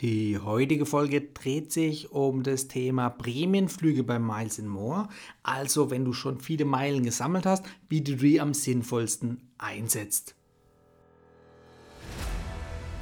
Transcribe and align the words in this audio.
Die 0.00 0.38
heutige 0.38 0.86
Folge 0.86 1.20
dreht 1.20 1.72
sich 1.72 2.10
um 2.10 2.42
das 2.42 2.68
Thema 2.68 3.10
Prämienflüge 3.10 4.02
bei 4.02 4.18
Miles 4.18 4.58
More. 4.62 5.10
Also, 5.42 5.90
wenn 5.90 6.06
du 6.06 6.14
schon 6.14 6.40
viele 6.40 6.64
Meilen 6.64 7.02
gesammelt 7.02 7.44
hast, 7.44 7.66
wie 7.90 8.00
du 8.00 8.16
die 8.16 8.40
am 8.40 8.54
sinnvollsten 8.54 9.42
einsetzt. 9.58 10.34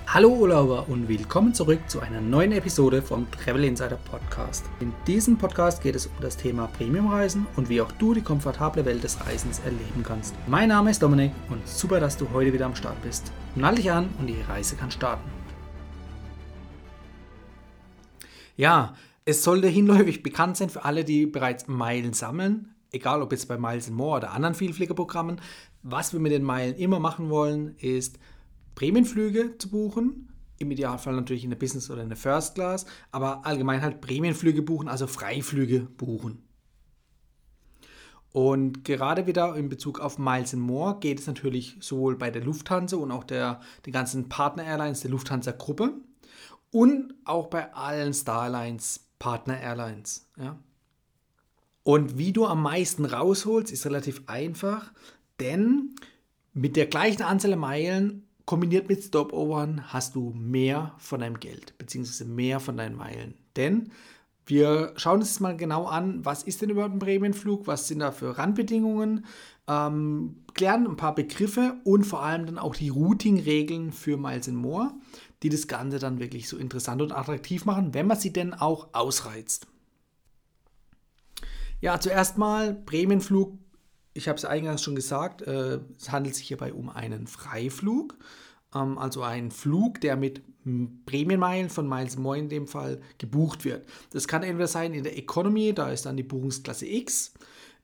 Hallo 0.09 0.31
Urlauber 0.31 0.89
und 0.89 1.09
willkommen 1.09 1.55
zurück 1.55 1.79
zu 1.87 2.01
einer 2.01 2.21
neuen 2.21 2.51
Episode 2.51 3.01
vom 3.01 3.31
Travel 3.31 3.63
Insider 3.63 3.99
Podcast. 4.11 4.65
In 4.81 4.93
diesem 5.07 5.39
Podcast 5.39 5.81
geht 5.81 5.95
es 5.95 6.07
um 6.07 6.15
das 6.21 6.37
Thema 6.37 6.67
Premiumreisen 6.67 7.47
und 7.55 7.69
wie 7.69 7.81
auch 7.81 7.93
du 7.93 8.13
die 8.13 8.23
komfortable 8.23 8.85
Welt 8.85 9.05
des 9.05 9.25
Reisens 9.25 9.61
erleben 9.61 10.03
kannst. 10.03 10.35
Mein 10.49 10.71
Name 10.71 10.91
ist 10.91 11.01
Dominik 11.01 11.31
und 11.49 11.69
super, 11.69 12.01
dass 12.01 12.17
du 12.17 12.29
heute 12.33 12.53
wieder 12.53 12.67
am 12.67 12.75
Start 12.75 13.01
bist. 13.05 13.31
Nall 13.55 13.77
dich 13.77 13.93
an 13.93 14.09
und 14.19 14.27
die 14.27 14.41
Reise 14.49 14.75
kann 14.75 14.91
starten. 14.91 15.38
Ja, 18.59 18.95
es 19.25 19.45
sollte 19.45 19.69
hinläufig 19.69 20.25
bekannt 20.25 20.57
sein 20.57 20.69
für 20.69 20.85
alle, 20.85 21.05
die 21.05 21.27
bereits 21.27 21.69
Meilen 21.69 22.13
sammeln, 22.13 22.75
egal 22.91 23.23
ob 23.23 23.31
jetzt 23.31 23.47
bei 23.47 23.57
Miles 23.57 23.89
More 23.89 24.17
oder 24.17 24.33
anderen 24.33 24.57
Vielfliegerprogrammen. 24.57 25.41
Was 25.85 26.13
wir 26.13 26.19
mit 26.19 26.33
den 26.33 26.43
Meilen 26.43 26.75
immer 26.75 26.99
machen 26.99 27.31
wollen, 27.31 27.77
ist 27.77 28.19
Prämienflüge 28.75 29.57
zu 29.59 29.71
buchen. 29.71 30.33
Im 30.59 30.73
Idealfall 30.73 31.15
natürlich 31.15 31.45
in 31.45 31.51
der 31.51 31.57
Business 31.57 31.89
oder 31.89 32.03
in 32.03 32.09
der 32.09 32.19
First 32.19 32.57
Class, 32.57 32.85
aber 33.13 33.47
allgemein 33.47 33.81
halt 33.81 34.01
Prämienflüge 34.01 34.63
buchen, 34.63 34.89
also 34.89 35.07
Freiflüge 35.07 35.83
buchen. 35.97 36.43
Und 38.33 38.85
gerade 38.85 39.29
wieder 39.29 39.55
in 39.55 39.69
Bezug 39.69 40.01
auf 40.01 40.19
Miles 40.19 40.57
More 40.57 40.99
geht 40.99 41.21
es 41.21 41.29
natürlich 41.29 41.77
sowohl 41.79 42.17
bei 42.17 42.33
der 42.33 42.43
Lufthansa 42.43 42.97
und 42.97 43.13
auch 43.13 43.23
der, 43.23 43.61
den 43.87 43.93
ganzen 43.93 44.29
Partner-Airlines 44.29 45.03
der 45.03 45.13
Lufthansa-Gruppe 45.13 45.93
und 46.71 47.15
auch 47.25 47.49
bei 47.49 47.73
allen 47.75 48.13
Starlines, 48.15 49.01
Partner 49.19 49.61
Airlines. 49.61 50.27
Ja. 50.37 50.59
Und 51.83 52.19
wie 52.19 52.33
du 52.33 52.47
am 52.47 52.63
meisten 52.63 53.05
rausholst, 53.05 53.73
ist 53.73 53.87
relativ 53.87 54.23
einfach, 54.27 54.93
denn 55.41 55.95
mit 56.53 56.77
der 56.77 56.87
gleichen 56.87 57.23
Anzahl 57.23 57.57
Meilen 57.57 58.29
kombiniert 58.45 58.89
mit 58.89 59.03
Stopovern 59.03 59.93
hast 59.93 60.15
du 60.15 60.33
mehr 60.35 60.95
von 60.99 61.21
deinem 61.21 61.39
Geld, 61.39 61.77
beziehungsweise 61.79 62.25
mehr 62.25 62.61
von 62.61 62.77
deinen 62.77 62.97
Meilen. 62.97 63.35
Denn 63.57 63.91
wir 64.47 64.95
schauen 64.97 65.21
uns 65.21 65.39
mal 65.41 65.57
genau 65.57 65.85
an, 65.85 66.25
was 66.25 66.43
ist 66.43 66.63
denn 66.63 66.71
überhaupt 66.71 66.95
ein 66.95 66.99
Prämienflug, 66.99 67.67
was 67.67 67.89
sind 67.89 68.01
da 68.01 68.11
für 68.11 68.39
Randbedingungen, 68.39 69.27
ähm, 69.67 70.37
klären 70.55 70.87
ein 70.87 70.97
paar 70.97 71.15
Begriffe 71.15 71.77
und 71.85 72.05
vor 72.05 72.23
allem 72.23 72.47
dann 72.47 72.59
auch 72.59 72.75
die 72.75 72.89
Routing-Regeln 72.89 73.93
für 73.93 74.17
Miles 74.17 74.49
More 74.49 74.93
die 75.43 75.49
das 75.49 75.69
Ganze 75.69 75.99
dann 75.99 76.19
wirklich 76.19 76.49
so 76.49 76.57
interessant 76.57 77.03
und 77.03 77.13
attraktiv 77.13 77.65
machen, 77.65 77.95
wenn 77.95 78.07
man 78.07 78.19
sie 78.19 78.33
denn 78.33 78.55
auch 78.55 78.89
ausreizt. 78.93 79.67
Ja, 81.81 82.01
zuerst 82.01 82.39
mal 82.39 82.75
Prämienflug. 82.75 83.57
Ich 84.15 84.27
habe 84.29 84.37
es 84.37 84.45
eingangs 84.45 84.83
schon 84.83 84.97
gesagt, 84.97 85.43
äh, 85.43 85.79
es 85.97 86.11
handelt 86.11 86.35
sich 86.35 86.49
hierbei 86.49 86.73
um 86.73 86.89
einen 86.89 87.29
Freiflug, 87.29 88.17
ähm, 88.75 88.99
also 88.99 89.23
einen 89.23 89.53
Flug, 89.53 90.01
der 90.01 90.17
mit 90.17 90.43
Prämienmeilen 91.07 91.71
von 91.71 91.89
Miles 91.89 92.17
More 92.19 92.37
in 92.37 92.49
dem 92.49 92.67
Fall 92.67 93.01
gebucht 93.19 93.65
wird. 93.65 93.89
Das 94.11 94.27
kann 94.27 94.43
entweder 94.43 94.67
sein 94.67 94.93
in 94.93 95.05
der 95.05 95.17
Economy, 95.17 95.73
da 95.73 95.91
ist 95.91 96.05
dann 96.05 96.17
die 96.17 96.25
Buchungsklasse 96.25 96.87
X, 96.87 97.33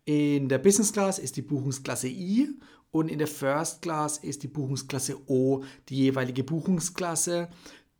in 0.04 0.48
der 0.48 0.58
Business 0.58 0.92
Class 0.92 1.18
ist 1.18 1.36
die 1.36 1.42
Buchungsklasse 1.42 2.08
I 2.08 2.50
und 2.94 3.08
in 3.08 3.18
der 3.18 3.26
First 3.26 3.82
Class 3.82 4.18
ist 4.18 4.44
die 4.44 4.48
Buchungsklasse 4.48 5.28
O 5.28 5.64
die 5.88 5.96
jeweilige 5.96 6.44
Buchungsklasse, 6.44 7.48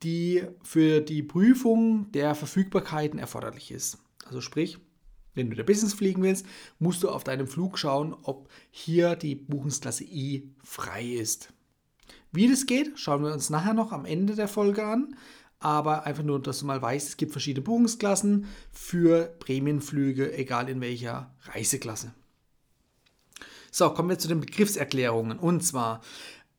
die 0.05 0.45
für 0.63 1.01
die 1.01 1.25
Prüfung 1.25 2.13
der 2.13 2.37
Verfügbarkeiten 2.37 3.19
erforderlich 3.19 3.73
ist. 3.73 3.99
Also 4.25 4.41
sprich, 4.41 4.79
wenn 5.35 5.51
du 5.51 5.57
der 5.57 5.65
Business 5.65 5.95
fliegen 5.95 6.23
willst, 6.23 6.47
musst 6.79 7.03
du 7.03 7.09
auf 7.09 7.25
deinem 7.25 7.49
Flug 7.49 7.77
schauen, 7.77 8.15
ob 8.23 8.49
hier 8.71 9.17
die 9.17 9.35
Buchungsklasse 9.35 10.05
I 10.05 10.55
frei 10.63 11.05
ist. 11.05 11.53
Wie 12.31 12.49
das 12.49 12.67
geht, 12.67 12.97
schauen 12.97 13.25
wir 13.25 13.33
uns 13.33 13.51
nachher 13.51 13.75
noch 13.75 13.91
am 13.91 14.05
Ende 14.05 14.37
der 14.37 14.47
Folge 14.47 14.87
an. 14.87 15.17
Aber 15.59 16.07
einfach 16.07 16.23
nur, 16.23 16.41
dass 16.41 16.61
du 16.61 16.67
mal 16.67 16.81
weißt, 16.81 17.09
es 17.09 17.17
gibt 17.17 17.33
verschiedene 17.33 17.65
Buchungsklassen 17.65 18.47
für 18.71 19.35
Prämienflüge, 19.41 20.37
egal 20.37 20.69
in 20.69 20.81
welcher 20.81 21.35
Reiseklasse. 21.47 22.15
So, 23.77 23.91
kommen 23.91 24.09
wir 24.09 24.21
zu 24.21 24.29
den 24.29 24.39
Begriffserklärungen. 24.39 25.37
Und 25.37 25.65
zwar, 25.65 26.01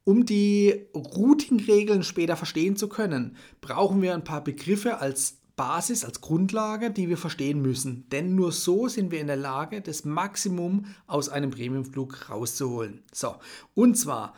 um 0.03 0.25
die 0.25 0.87
Routing-Regeln 0.93 2.03
später 2.03 2.35
verstehen 2.35 2.75
zu 2.75 2.89
können, 2.89 3.37
brauchen 3.61 4.01
wir 4.01 4.13
ein 4.13 4.25
paar 4.25 4.43
Begriffe 4.43 4.97
als 4.97 5.37
Basis, 5.55 6.03
als 6.03 6.19
Grundlage, 6.19 6.91
die 6.91 7.07
wir 7.07 7.17
verstehen 7.17 7.61
müssen. 7.61 8.05
Denn 8.09 8.35
nur 8.35 8.51
so 8.51 8.89
sind 8.89 9.11
wir 9.11 9.21
in 9.21 9.27
der 9.27 9.37
Lage, 9.37 9.79
das 9.79 10.03
Maximum 10.03 10.87
aus 11.07 11.29
einem 11.29 11.51
Premiumflug 11.51 12.29
rauszuholen. 12.29 13.01
So, 13.13 13.37
und 13.75 13.95
zwar, 13.95 14.35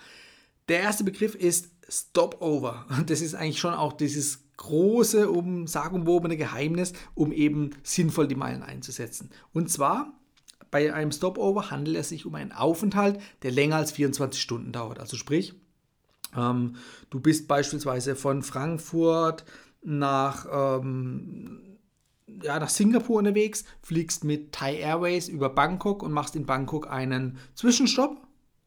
der 0.69 0.81
erste 0.81 1.03
Begriff 1.03 1.33
ist 1.33 1.71
Stopover. 1.89 2.85
Das 3.07 3.21
ist 3.21 3.33
eigentlich 3.33 3.59
schon 3.59 3.73
auch 3.73 3.93
dieses 3.93 4.43
große, 4.57 5.31
um 5.31 5.65
sagenwobene 5.65 6.37
Geheimnis, 6.37 6.93
um 7.15 7.31
eben 7.31 7.71
sinnvoll 7.81 8.27
die 8.27 8.35
Meilen 8.35 8.61
einzusetzen. 8.61 9.31
Und 9.51 9.71
zwar 9.71 10.13
bei 10.77 10.93
einem 10.93 11.11
Stopover 11.11 11.71
handelt 11.71 11.97
es 11.97 12.09
sich 12.09 12.27
um 12.27 12.35
einen 12.35 12.51
Aufenthalt, 12.51 13.19
der 13.41 13.49
länger 13.49 13.77
als 13.77 13.91
24 13.91 14.39
Stunden 14.39 14.71
dauert. 14.71 14.99
Also 14.99 15.17
sprich, 15.17 15.55
ähm, 16.35 16.75
du 17.09 17.19
bist 17.19 17.47
beispielsweise 17.47 18.15
von 18.15 18.43
Frankfurt 18.43 19.43
nach, 19.81 20.45
ähm, 20.51 21.79
ja, 22.43 22.59
nach 22.59 22.69
Singapur 22.69 23.17
unterwegs, 23.17 23.65
fliegst 23.81 24.23
mit 24.23 24.51
Thai 24.51 24.75
Airways 24.75 25.29
über 25.29 25.49
Bangkok 25.49 26.03
und 26.03 26.11
machst 26.11 26.35
in 26.35 26.45
Bangkok 26.45 26.91
einen 26.91 27.39
Zwischenstopp, 27.55 28.15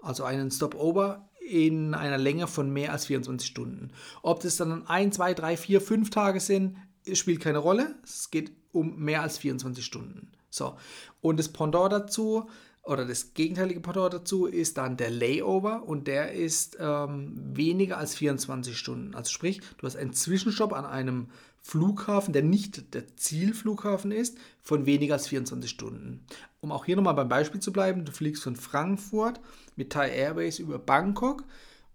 also 0.01 0.25
einen 0.25 0.51
Stopover 0.51 1.29
in 1.49 1.95
einer 1.95 2.19
Länge 2.19 2.49
von 2.49 2.73
mehr 2.73 2.91
als 2.91 3.07
24 3.07 3.49
Stunden. 3.49 3.93
Ob 4.23 4.41
das 4.41 4.57
dann 4.57 4.85
1, 4.85 5.15
2, 5.15 5.35
3, 5.35 5.57
4, 5.57 5.81
5 5.81 6.11
Tage 6.11 6.41
sind, 6.41 6.77
spielt 7.13 7.39
keine 7.39 7.59
Rolle. 7.59 7.95
Es 8.03 8.33
geht 8.33 8.51
um 8.73 8.99
mehr 8.99 9.23
als 9.23 9.39
24 9.39 9.85
Stunden. 9.85 10.33
So, 10.51 10.77
und 11.21 11.39
das 11.39 11.49
Pendant 11.49 11.93
dazu 11.93 12.49
oder 12.83 13.05
das 13.05 13.35
gegenteilige 13.35 13.81
Pendant 13.81 14.15
dazu 14.15 14.47
ist 14.47 14.79
dann 14.79 14.97
der 14.97 15.11
Layover 15.11 15.85
und 15.87 16.07
der 16.07 16.33
ist 16.33 16.77
ähm, 16.81 17.35
weniger 17.37 17.99
als 17.99 18.15
24 18.15 18.77
Stunden. 18.77 19.15
Also 19.15 19.31
sprich, 19.31 19.61
du 19.79 19.87
hast 19.87 19.97
einen 19.97 20.13
Zwischenstopp 20.13 20.73
an 20.73 20.87
einem 20.87 21.29
Flughafen, 21.63 22.33
der 22.33 22.43
nicht 22.43 22.95
der 22.95 23.17
Zielflughafen 23.17 24.13
ist, 24.13 24.39
von 24.63 24.87
weniger 24.87 25.15
als 25.15 25.29
24 25.29 25.71
Stunden. 25.71 26.25
Um 26.61 26.73
auch 26.73 26.87
hier 26.87 26.97
nochmal 26.97 27.15
beim 27.15 27.29
Beispiel 27.29 27.61
zu 27.61 27.73
bleiben, 27.73 28.05
du 28.05 28.13
fliegst 28.13 28.43
von 28.43 28.57
Frankfurt 28.57 29.41
mit 29.77 29.93
Thai 29.93 30.11
Airways 30.11 30.59
über 30.59 30.79
Bangkok 30.79 31.45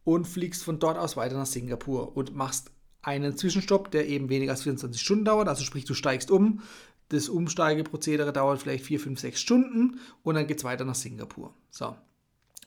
und 0.03 0.27
fliegst 0.27 0.63
von 0.63 0.79
dort 0.79 0.97
aus 0.97 1.17
weiter 1.17 1.35
nach 1.35 1.47
Singapur 1.47 2.15
und 2.15 2.35
machst 2.35 2.71
einen 3.01 3.37
Zwischenstopp, 3.37 3.91
der 3.91 4.07
eben 4.07 4.29
weniger 4.29 4.51
als 4.51 4.63
24 4.63 5.01
Stunden 5.01 5.25
dauert. 5.25 5.47
Also 5.47 5.63
sprich, 5.63 5.85
du 5.85 5.93
steigst 5.93 6.31
um, 6.31 6.61
das 7.09 7.29
Umsteigeprozedere 7.29 8.33
dauert 8.33 8.61
vielleicht 8.61 8.85
4, 8.85 8.99
5, 8.99 9.19
6 9.19 9.39
Stunden 9.39 9.99
und 10.23 10.35
dann 10.35 10.47
geht 10.47 10.57
es 10.57 10.63
weiter 10.63 10.85
nach 10.85 10.95
Singapur. 10.95 11.53
So. 11.69 11.95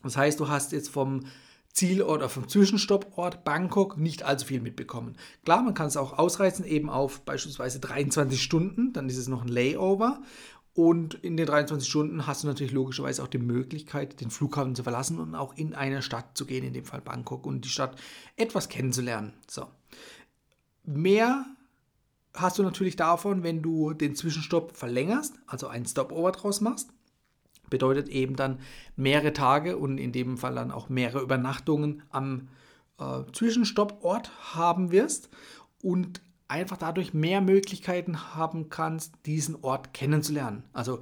Das 0.02 0.16
heißt, 0.16 0.38
du 0.38 0.48
hast 0.48 0.72
jetzt 0.72 0.90
vom 0.90 1.24
Zielort 1.72 2.18
oder 2.18 2.28
vom 2.28 2.48
Zwischenstopport 2.48 3.44
Bangkok 3.44 3.98
nicht 3.98 4.22
allzu 4.22 4.46
viel 4.46 4.60
mitbekommen. 4.60 5.16
Klar, 5.44 5.62
man 5.62 5.74
kann 5.74 5.86
es 5.86 5.96
auch 5.96 6.18
ausreizen, 6.18 6.64
eben 6.64 6.90
auf 6.90 7.20
beispielsweise 7.22 7.78
23 7.78 8.42
Stunden, 8.42 8.92
dann 8.92 9.08
ist 9.08 9.16
es 9.16 9.28
noch 9.28 9.42
ein 9.42 9.48
Layover. 9.48 10.22
Und 10.74 11.14
in 11.14 11.36
den 11.36 11.46
23 11.46 11.88
Stunden 11.88 12.26
hast 12.28 12.44
du 12.44 12.46
natürlich 12.46 12.72
logischerweise 12.72 13.22
auch 13.22 13.28
die 13.28 13.38
Möglichkeit, 13.38 14.20
den 14.20 14.30
Flughafen 14.30 14.76
zu 14.76 14.84
verlassen 14.84 15.18
und 15.18 15.34
auch 15.34 15.56
in 15.56 15.74
eine 15.74 16.02
Stadt 16.02 16.38
zu 16.38 16.46
gehen, 16.46 16.64
in 16.64 16.72
dem 16.72 16.84
Fall 16.84 17.00
Bangkok, 17.00 17.46
und 17.46 17.64
die 17.64 17.68
Stadt 17.68 18.00
etwas 18.36 18.68
kennenzulernen. 18.68 19.32
So. 19.48 19.66
Mehr 20.84 21.46
hast 22.34 22.58
du 22.58 22.62
natürlich 22.62 22.96
davon, 22.96 23.42
wenn 23.42 23.62
du 23.62 23.92
den 23.92 24.14
Zwischenstopp 24.14 24.76
verlängerst, 24.76 25.34
also 25.46 25.68
einen 25.68 25.86
Stopover 25.86 26.32
draus 26.32 26.60
machst. 26.60 26.90
Bedeutet 27.70 28.08
eben 28.08 28.36
dann 28.36 28.60
mehrere 28.96 29.32
Tage 29.32 29.76
und 29.76 29.98
in 29.98 30.12
dem 30.12 30.38
Fall 30.38 30.54
dann 30.54 30.70
auch 30.70 30.88
mehrere 30.88 31.20
Übernachtungen 31.20 32.02
am 32.10 32.48
äh, 32.98 33.22
Zwischenstopport 33.32 34.30
haben 34.54 34.90
wirst 34.90 35.28
und 35.82 36.22
einfach 36.48 36.78
dadurch 36.78 37.12
mehr 37.12 37.42
Möglichkeiten 37.42 38.34
haben 38.34 38.70
kannst, 38.70 39.14
diesen 39.26 39.56
Ort 39.62 39.92
kennenzulernen. 39.92 40.64
Also 40.72 41.00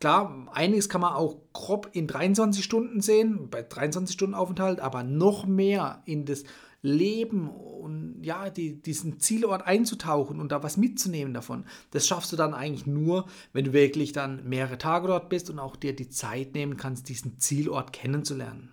Klar, 0.00 0.46
einiges 0.52 0.88
kann 0.88 1.00
man 1.00 1.14
auch 1.14 1.38
grob 1.52 1.90
in 1.92 2.06
23 2.06 2.64
Stunden 2.64 3.00
sehen, 3.00 3.50
bei 3.50 3.62
23 3.62 4.14
Stunden 4.14 4.34
Aufenthalt, 4.34 4.78
aber 4.78 5.02
noch 5.02 5.44
mehr 5.44 6.02
in 6.04 6.24
das 6.24 6.44
Leben 6.82 7.48
und 7.48 8.22
ja, 8.22 8.50
die, 8.50 8.80
diesen 8.80 9.18
Zielort 9.18 9.66
einzutauchen 9.66 10.40
und 10.40 10.52
da 10.52 10.62
was 10.62 10.76
mitzunehmen 10.76 11.34
davon. 11.34 11.64
Das 11.90 12.06
schaffst 12.06 12.32
du 12.32 12.36
dann 12.36 12.54
eigentlich 12.54 12.86
nur, 12.86 13.26
wenn 13.52 13.64
du 13.64 13.72
wirklich 13.72 14.12
dann 14.12 14.48
mehrere 14.48 14.78
Tage 14.78 15.08
dort 15.08 15.28
bist 15.28 15.50
und 15.50 15.58
auch 15.58 15.76
dir 15.76 15.94
die 15.94 16.08
Zeit 16.08 16.54
nehmen 16.54 16.76
kannst, 16.76 17.08
diesen 17.08 17.38
Zielort 17.38 17.92
kennenzulernen. 17.92 18.72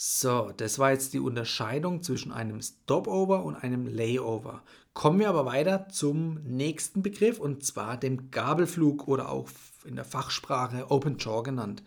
So, 0.00 0.52
das 0.56 0.78
war 0.78 0.92
jetzt 0.92 1.12
die 1.12 1.18
Unterscheidung 1.18 2.04
zwischen 2.04 2.30
einem 2.30 2.62
Stopover 2.62 3.44
und 3.44 3.56
einem 3.56 3.88
Layover. 3.88 4.62
Kommen 4.94 5.18
wir 5.18 5.28
aber 5.28 5.44
weiter 5.44 5.88
zum 5.88 6.40
nächsten 6.44 7.02
Begriff 7.02 7.40
und 7.40 7.64
zwar 7.64 7.96
dem 7.96 8.30
Gabelflug 8.30 9.08
oder 9.08 9.28
auch 9.28 9.48
in 9.84 9.96
der 9.96 10.04
Fachsprache 10.04 10.92
Open 10.92 11.18
Jaw 11.18 11.42
genannt. 11.42 11.82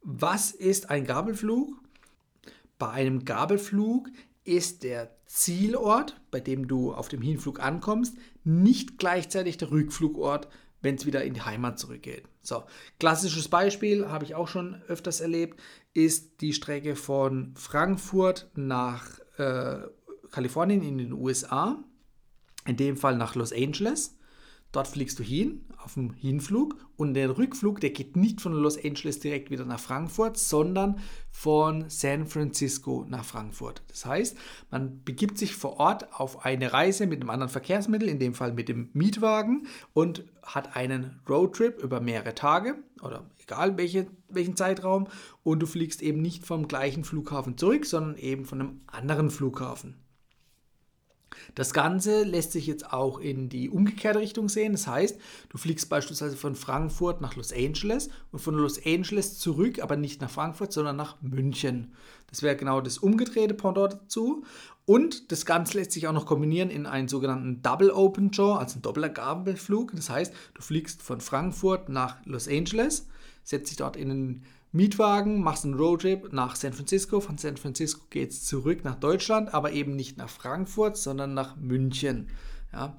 Was 0.00 0.50
ist 0.50 0.88
ein 0.88 1.04
Gabelflug? 1.04 1.74
Bei 2.78 2.90
einem 2.90 3.26
Gabelflug 3.26 4.08
ist 4.46 4.82
der 4.82 5.10
Zielort, 5.26 6.20
bei 6.30 6.40
dem 6.40 6.68
du 6.68 6.94
auf 6.94 7.08
dem 7.08 7.22
Hinflug 7.22 7.60
ankommst, 7.60 8.16
nicht 8.44 8.98
gleichzeitig 8.98 9.56
der 9.56 9.70
Rückflugort, 9.70 10.48
wenn 10.82 10.94
es 10.94 11.06
wieder 11.06 11.24
in 11.24 11.34
die 11.34 11.42
Heimat 11.42 11.78
zurückgeht. 11.78 12.24
So, 12.42 12.62
klassisches 13.00 13.48
Beispiel 13.48 14.08
habe 14.08 14.24
ich 14.24 14.34
auch 14.34 14.48
schon 14.48 14.82
öfters 14.88 15.20
erlebt 15.20 15.58
ist 15.96 16.42
die 16.42 16.52
Strecke 16.52 16.94
von 16.94 17.54
Frankfurt 17.56 18.50
nach 18.54 19.18
äh, 19.38 19.78
Kalifornien 20.30 20.82
in 20.82 20.98
den 20.98 21.12
USA, 21.12 21.82
in 22.66 22.76
dem 22.76 22.98
Fall 22.98 23.16
nach 23.16 23.34
Los 23.34 23.52
Angeles. 23.52 24.15
Dort 24.76 24.88
fliegst 24.88 25.18
du 25.18 25.22
hin, 25.22 25.64
auf 25.82 25.94
dem 25.94 26.12
Hinflug 26.12 26.76
und 26.98 27.14
der 27.14 27.38
Rückflug, 27.38 27.80
der 27.80 27.88
geht 27.88 28.14
nicht 28.14 28.42
von 28.42 28.52
Los 28.52 28.76
Angeles 28.76 29.18
direkt 29.20 29.50
wieder 29.50 29.64
nach 29.64 29.80
Frankfurt, 29.80 30.36
sondern 30.36 30.98
von 31.30 31.86
San 31.88 32.26
Francisco 32.26 33.06
nach 33.08 33.24
Frankfurt. 33.24 33.80
Das 33.88 34.04
heißt, 34.04 34.36
man 34.70 35.02
begibt 35.02 35.38
sich 35.38 35.54
vor 35.54 35.80
Ort 35.80 36.12
auf 36.12 36.44
eine 36.44 36.74
Reise 36.74 37.06
mit 37.06 37.22
einem 37.22 37.30
anderen 37.30 37.50
Verkehrsmittel, 37.50 38.06
in 38.06 38.18
dem 38.18 38.34
Fall 38.34 38.52
mit 38.52 38.68
dem 38.68 38.90
Mietwagen 38.92 39.66
und 39.94 40.26
hat 40.42 40.76
einen 40.76 41.22
Roadtrip 41.26 41.82
über 41.82 42.02
mehrere 42.02 42.34
Tage 42.34 42.74
oder 43.00 43.30
egal 43.42 43.78
welche, 43.78 44.08
welchen 44.28 44.56
Zeitraum 44.56 45.08
und 45.42 45.60
du 45.60 45.66
fliegst 45.66 46.02
eben 46.02 46.20
nicht 46.20 46.44
vom 46.44 46.68
gleichen 46.68 47.02
Flughafen 47.02 47.56
zurück, 47.56 47.86
sondern 47.86 48.18
eben 48.18 48.44
von 48.44 48.60
einem 48.60 48.80
anderen 48.88 49.30
Flughafen. 49.30 49.94
Das 51.54 51.72
Ganze 51.72 52.24
lässt 52.24 52.52
sich 52.52 52.66
jetzt 52.66 52.92
auch 52.92 53.18
in 53.18 53.48
die 53.48 53.70
umgekehrte 53.70 54.20
Richtung 54.20 54.48
sehen. 54.48 54.72
Das 54.72 54.86
heißt, 54.86 55.18
du 55.48 55.58
fliegst 55.58 55.88
beispielsweise 55.88 56.36
von 56.36 56.54
Frankfurt 56.54 57.20
nach 57.20 57.36
Los 57.36 57.52
Angeles 57.52 58.10
und 58.32 58.40
von 58.40 58.54
Los 58.54 58.84
Angeles 58.84 59.38
zurück, 59.38 59.80
aber 59.80 59.96
nicht 59.96 60.20
nach 60.20 60.30
Frankfurt, 60.30 60.72
sondern 60.72 60.96
nach 60.96 61.16
München. 61.22 61.92
Das 62.28 62.42
wäre 62.42 62.56
genau 62.56 62.80
das 62.80 62.98
umgedrehte 62.98 63.54
Pendant 63.54 63.94
dazu. 63.94 64.44
Und 64.84 65.32
das 65.32 65.44
Ganze 65.44 65.78
lässt 65.78 65.92
sich 65.92 66.06
auch 66.06 66.12
noch 66.12 66.26
kombinieren 66.26 66.70
in 66.70 66.86
einen 66.86 67.08
sogenannten 67.08 67.60
Double 67.60 67.90
Open 67.90 68.30
Jaw, 68.32 68.56
also 68.56 68.78
ein 68.78 68.82
doppelter 68.82 69.08
Gabelflug. 69.08 69.92
Das 69.96 70.10
heißt, 70.10 70.32
du 70.54 70.62
fliegst 70.62 71.02
von 71.02 71.20
Frankfurt 71.20 71.88
nach 71.88 72.24
Los 72.24 72.46
Angeles, 72.46 73.08
setzt 73.42 73.70
dich 73.70 73.76
dort 73.76 73.96
in 73.96 74.10
einen 74.10 74.42
Mietwagen, 74.72 75.42
machst 75.42 75.64
einen 75.64 75.74
Roadtrip 75.74 76.32
nach 76.32 76.56
San 76.56 76.72
Francisco. 76.72 77.20
Von 77.20 77.38
San 77.38 77.56
Francisco 77.56 78.04
geht 78.10 78.30
es 78.30 78.44
zurück 78.44 78.84
nach 78.84 78.96
Deutschland, 78.96 79.54
aber 79.54 79.72
eben 79.72 79.96
nicht 79.96 80.18
nach 80.18 80.28
Frankfurt, 80.28 80.96
sondern 80.96 81.34
nach 81.34 81.56
München. 81.56 82.28
Ja. 82.72 82.96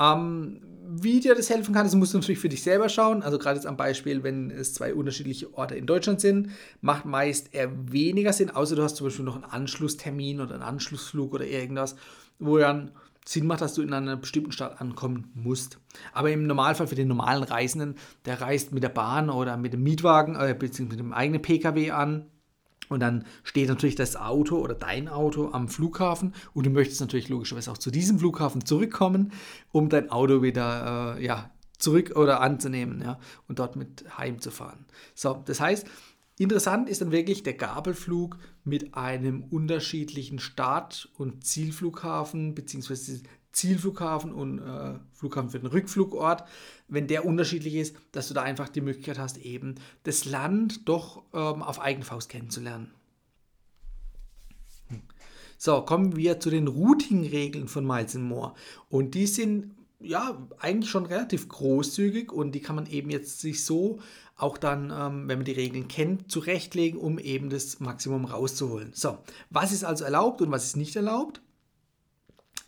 Ähm, 0.00 0.60
wie 0.90 1.20
dir 1.20 1.34
das 1.34 1.50
helfen 1.50 1.74
kann, 1.74 1.84
das 1.84 1.94
musst 1.94 2.14
du 2.14 2.18
natürlich 2.18 2.38
für 2.38 2.48
dich 2.48 2.62
selber 2.62 2.88
schauen. 2.88 3.22
Also 3.22 3.38
gerade 3.38 3.56
jetzt 3.56 3.66
am 3.66 3.76
Beispiel, 3.76 4.22
wenn 4.22 4.50
es 4.50 4.72
zwei 4.74 4.94
unterschiedliche 4.94 5.52
Orte 5.54 5.74
in 5.74 5.86
Deutschland 5.86 6.20
sind, 6.20 6.50
macht 6.80 7.04
meist 7.04 7.52
eher 7.52 7.70
weniger 7.92 8.32
Sinn, 8.32 8.50
außer 8.50 8.76
du 8.76 8.82
hast 8.82 8.96
zum 8.96 9.06
Beispiel 9.06 9.24
noch 9.24 9.34
einen 9.34 9.44
Anschlusstermin 9.44 10.40
oder 10.40 10.54
einen 10.54 10.62
Anschlussflug 10.62 11.34
oder 11.34 11.46
irgendwas, 11.46 11.96
wo 12.38 12.58
dann 12.58 12.92
Sinn 13.28 13.46
macht, 13.46 13.60
dass 13.60 13.74
du 13.74 13.82
in 13.82 13.92
einer 13.92 14.16
bestimmten 14.16 14.52
Stadt 14.52 14.80
ankommen 14.80 15.30
musst. 15.34 15.78
Aber 16.14 16.30
im 16.30 16.46
Normalfall 16.46 16.86
für 16.86 16.94
den 16.94 17.08
normalen 17.08 17.42
Reisenden, 17.42 17.96
der 18.24 18.40
reist 18.40 18.72
mit 18.72 18.82
der 18.82 18.88
Bahn 18.88 19.28
oder 19.28 19.58
mit 19.58 19.74
dem 19.74 19.82
Mietwagen 19.82 20.34
äh, 20.34 20.56
bzw. 20.58 20.84
mit 20.84 20.98
dem 20.98 21.12
eigenen 21.12 21.42
Pkw 21.42 21.90
an. 21.90 22.24
Und 22.88 23.00
dann 23.00 23.26
steht 23.44 23.68
natürlich 23.68 23.96
das 23.96 24.16
Auto 24.16 24.56
oder 24.56 24.74
dein 24.74 25.08
Auto 25.08 25.50
am 25.52 25.68
Flughafen 25.68 26.32
und 26.54 26.64
du 26.64 26.70
möchtest 26.70 27.02
natürlich 27.02 27.28
logischerweise 27.28 27.70
auch 27.70 27.76
zu 27.76 27.90
diesem 27.90 28.18
Flughafen 28.18 28.64
zurückkommen, 28.64 29.32
um 29.72 29.90
dein 29.90 30.10
Auto 30.10 30.40
wieder 30.40 31.18
äh, 31.18 31.22
ja, 31.22 31.50
zurück 31.78 32.16
oder 32.16 32.40
anzunehmen 32.40 33.02
ja, 33.02 33.18
und 33.46 33.58
dort 33.58 33.76
mit 33.76 34.06
heimzufahren. 34.16 34.86
So, 35.14 35.42
das 35.44 35.60
heißt, 35.60 35.86
Interessant 36.38 36.88
ist 36.88 37.00
dann 37.00 37.10
wirklich 37.10 37.42
der 37.42 37.54
Gabelflug 37.54 38.38
mit 38.68 38.94
einem 38.94 39.44
unterschiedlichen 39.44 40.38
Start- 40.38 41.08
und 41.16 41.44
Zielflughafen, 41.44 42.54
beziehungsweise 42.54 43.22
Zielflughafen 43.52 44.32
und 44.32 44.58
äh, 44.58 44.98
Flughafen 45.14 45.50
für 45.50 45.58
den 45.58 45.68
Rückflugort, 45.68 46.44
wenn 46.86 47.06
der 47.06 47.24
unterschiedlich 47.24 47.74
ist, 47.74 47.96
dass 48.12 48.28
du 48.28 48.34
da 48.34 48.42
einfach 48.42 48.68
die 48.68 48.80
Möglichkeit 48.80 49.18
hast, 49.18 49.38
eben 49.38 49.76
das 50.04 50.24
Land 50.24 50.88
doch 50.88 51.24
ähm, 51.32 51.62
auf 51.62 51.80
eigene 51.80 52.04
Faust 52.04 52.28
kennenzulernen. 52.28 52.92
Hm. 54.88 55.02
So, 55.56 55.82
kommen 55.82 56.14
wir 56.14 56.38
zu 56.40 56.50
den 56.50 56.68
Routing-Regeln 56.68 57.68
von 57.68 57.86
Miles 57.86 58.14
More. 58.14 58.54
Und 58.90 59.14
die 59.14 59.26
sind 59.26 59.74
ja 60.00 60.46
eigentlich 60.58 60.90
schon 60.90 61.06
relativ 61.06 61.48
großzügig 61.48 62.32
und 62.32 62.52
die 62.52 62.60
kann 62.60 62.76
man 62.76 62.86
eben 62.86 63.10
jetzt 63.10 63.40
sich 63.40 63.64
so 63.64 63.98
auch 64.36 64.56
dann, 64.56 64.90
ähm, 64.90 65.28
wenn 65.28 65.38
man 65.38 65.44
die 65.44 65.52
Regeln 65.52 65.88
kennt, 65.88 66.30
zurechtlegen, 66.30 67.00
um 67.00 67.18
eben 67.18 67.50
das 67.50 67.80
Maximum 67.80 68.24
rauszuholen. 68.24 68.92
So, 68.94 69.18
was 69.50 69.72
ist 69.72 69.84
also 69.84 70.04
erlaubt 70.04 70.40
und 70.40 70.50
was 70.50 70.64
ist 70.64 70.76
nicht 70.76 70.94
erlaubt? 70.94 71.40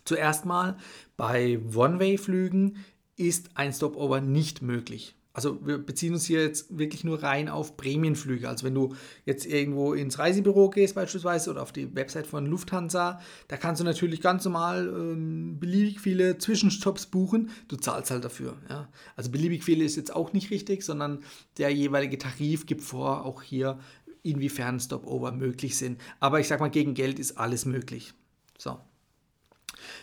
Zuerst 0.03 0.45
mal, 0.45 0.77
bei 1.15 1.59
One-Way-Flügen 1.73 2.77
ist 3.15 3.51
ein 3.55 3.71
Stopover 3.71 4.19
nicht 4.19 4.61
möglich 4.61 5.15
also 5.33 5.65
wir 5.65 5.77
beziehen 5.77 6.13
uns 6.13 6.25
hier 6.25 6.43
jetzt 6.43 6.77
wirklich 6.77 7.03
nur 7.03 7.23
rein 7.23 7.47
auf 7.47 7.77
Prämienflüge. 7.77 8.49
Also 8.49 8.65
wenn 8.65 8.75
du 8.75 8.95
jetzt 9.25 9.45
irgendwo 9.45 9.93
ins 9.93 10.19
Reisebüro 10.19 10.69
gehst 10.69 10.95
beispielsweise 10.95 11.51
oder 11.51 11.61
auf 11.61 11.71
die 11.71 11.95
Website 11.95 12.27
von 12.27 12.45
Lufthansa, 12.45 13.21
da 13.47 13.57
kannst 13.57 13.79
du 13.79 13.85
natürlich 13.85 14.21
ganz 14.21 14.43
normal 14.43 14.87
ähm, 14.87 15.57
beliebig 15.59 16.01
viele 16.01 16.37
Zwischenstopps 16.37 17.05
buchen. 17.05 17.49
Du 17.69 17.77
zahlst 17.77 18.11
halt 18.11 18.25
dafür. 18.25 18.57
Ja? 18.69 18.89
Also 19.15 19.31
beliebig 19.31 19.63
viele 19.63 19.85
ist 19.85 19.95
jetzt 19.95 20.13
auch 20.13 20.33
nicht 20.33 20.51
richtig, 20.51 20.83
sondern 20.83 21.19
der 21.57 21.69
jeweilige 21.69 22.17
Tarif 22.17 22.65
gibt 22.65 22.81
vor, 22.81 23.25
auch 23.25 23.41
hier 23.41 23.79
inwiefern 24.23 24.79
Stopover 24.79 25.31
möglich 25.31 25.77
sind. 25.77 25.99
Aber 26.19 26.39
ich 26.39 26.47
sag 26.47 26.59
mal, 26.59 26.69
gegen 26.69 26.93
Geld 26.93 27.19
ist 27.19 27.37
alles 27.37 27.65
möglich. 27.65 28.13
So. 28.57 28.77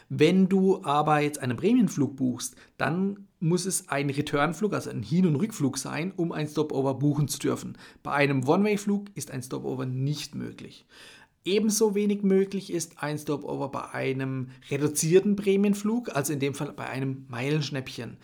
Wenn 0.09 0.49
du 0.49 0.83
aber 0.85 1.21
jetzt 1.21 1.41
einen 1.41 1.57
Prämienflug 1.57 2.17
buchst, 2.17 2.57
dann 2.77 3.29
muss 3.41 3.67
es 3.67 3.89
ein 3.89 4.11
Returnflug, 4.11 4.75
also 4.75 4.91
ein 4.91 5.03
Hin- 5.03 5.27
und 5.27 5.37
Rückflug 5.37 5.79
sein, 5.79 6.13
um 6.17 6.33
ein 6.33 6.49
Stopover 6.49 6.95
buchen 6.95 7.29
zu 7.29 7.39
dürfen. 7.39 7.79
Bei 8.03 8.13
einem 8.13 8.47
One-Way-Flug 8.47 9.07
ist 9.15 9.31
ein 9.31 9.43
Stopover 9.43 9.87
nicht 9.87 10.35
möglich. 10.35 10.87
Ebenso 11.45 11.95
wenig 11.95 12.23
möglich 12.23 12.73
ist 12.73 13.03
ein 13.03 13.19
Stopover 13.19 13.71
bei 13.71 13.91
einem 13.93 14.49
reduzierten 14.71 15.37
Prämienflug, 15.37 16.15
also 16.15 16.33
in 16.33 16.41
dem 16.41 16.55
Fall 16.55 16.73
bei 16.73 16.89
einem 16.89 17.25
Meilenschnäppchen. 17.29 18.19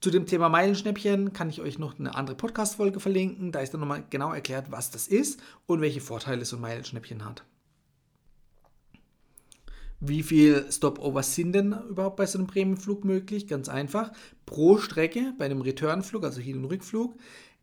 Zu 0.00 0.10
dem 0.10 0.26
Thema 0.26 0.48
Meilenschnäppchen 0.48 1.32
kann 1.32 1.48
ich 1.48 1.60
euch 1.60 1.78
noch 1.78 1.98
eine 1.98 2.14
andere 2.14 2.36
Podcast-Folge 2.36 3.00
verlinken. 3.00 3.52
Da 3.52 3.60
ist 3.60 3.72
dann 3.72 3.80
nochmal 3.80 4.04
genau 4.10 4.32
erklärt, 4.32 4.70
was 4.70 4.90
das 4.90 5.06
ist 5.06 5.40
und 5.66 5.80
welche 5.80 6.00
Vorteile 6.00 6.44
so 6.44 6.56
ein 6.56 6.62
Meilenschnäppchen 6.62 7.24
hat. 7.24 7.44
Wie 10.04 10.24
viel 10.24 10.66
Stopovers 10.68 11.36
sind 11.36 11.52
denn 11.52 11.76
überhaupt 11.88 12.16
bei 12.16 12.26
so 12.26 12.36
einem 12.36 12.48
Prämienflug 12.48 13.04
möglich? 13.04 13.46
Ganz 13.46 13.68
einfach. 13.68 14.10
Pro 14.46 14.78
Strecke 14.78 15.32
bei 15.38 15.44
einem 15.44 15.60
Returnflug, 15.60 16.24
also 16.24 16.40
Hin- 16.40 16.58
und 16.58 16.64
Rückflug, 16.64 17.14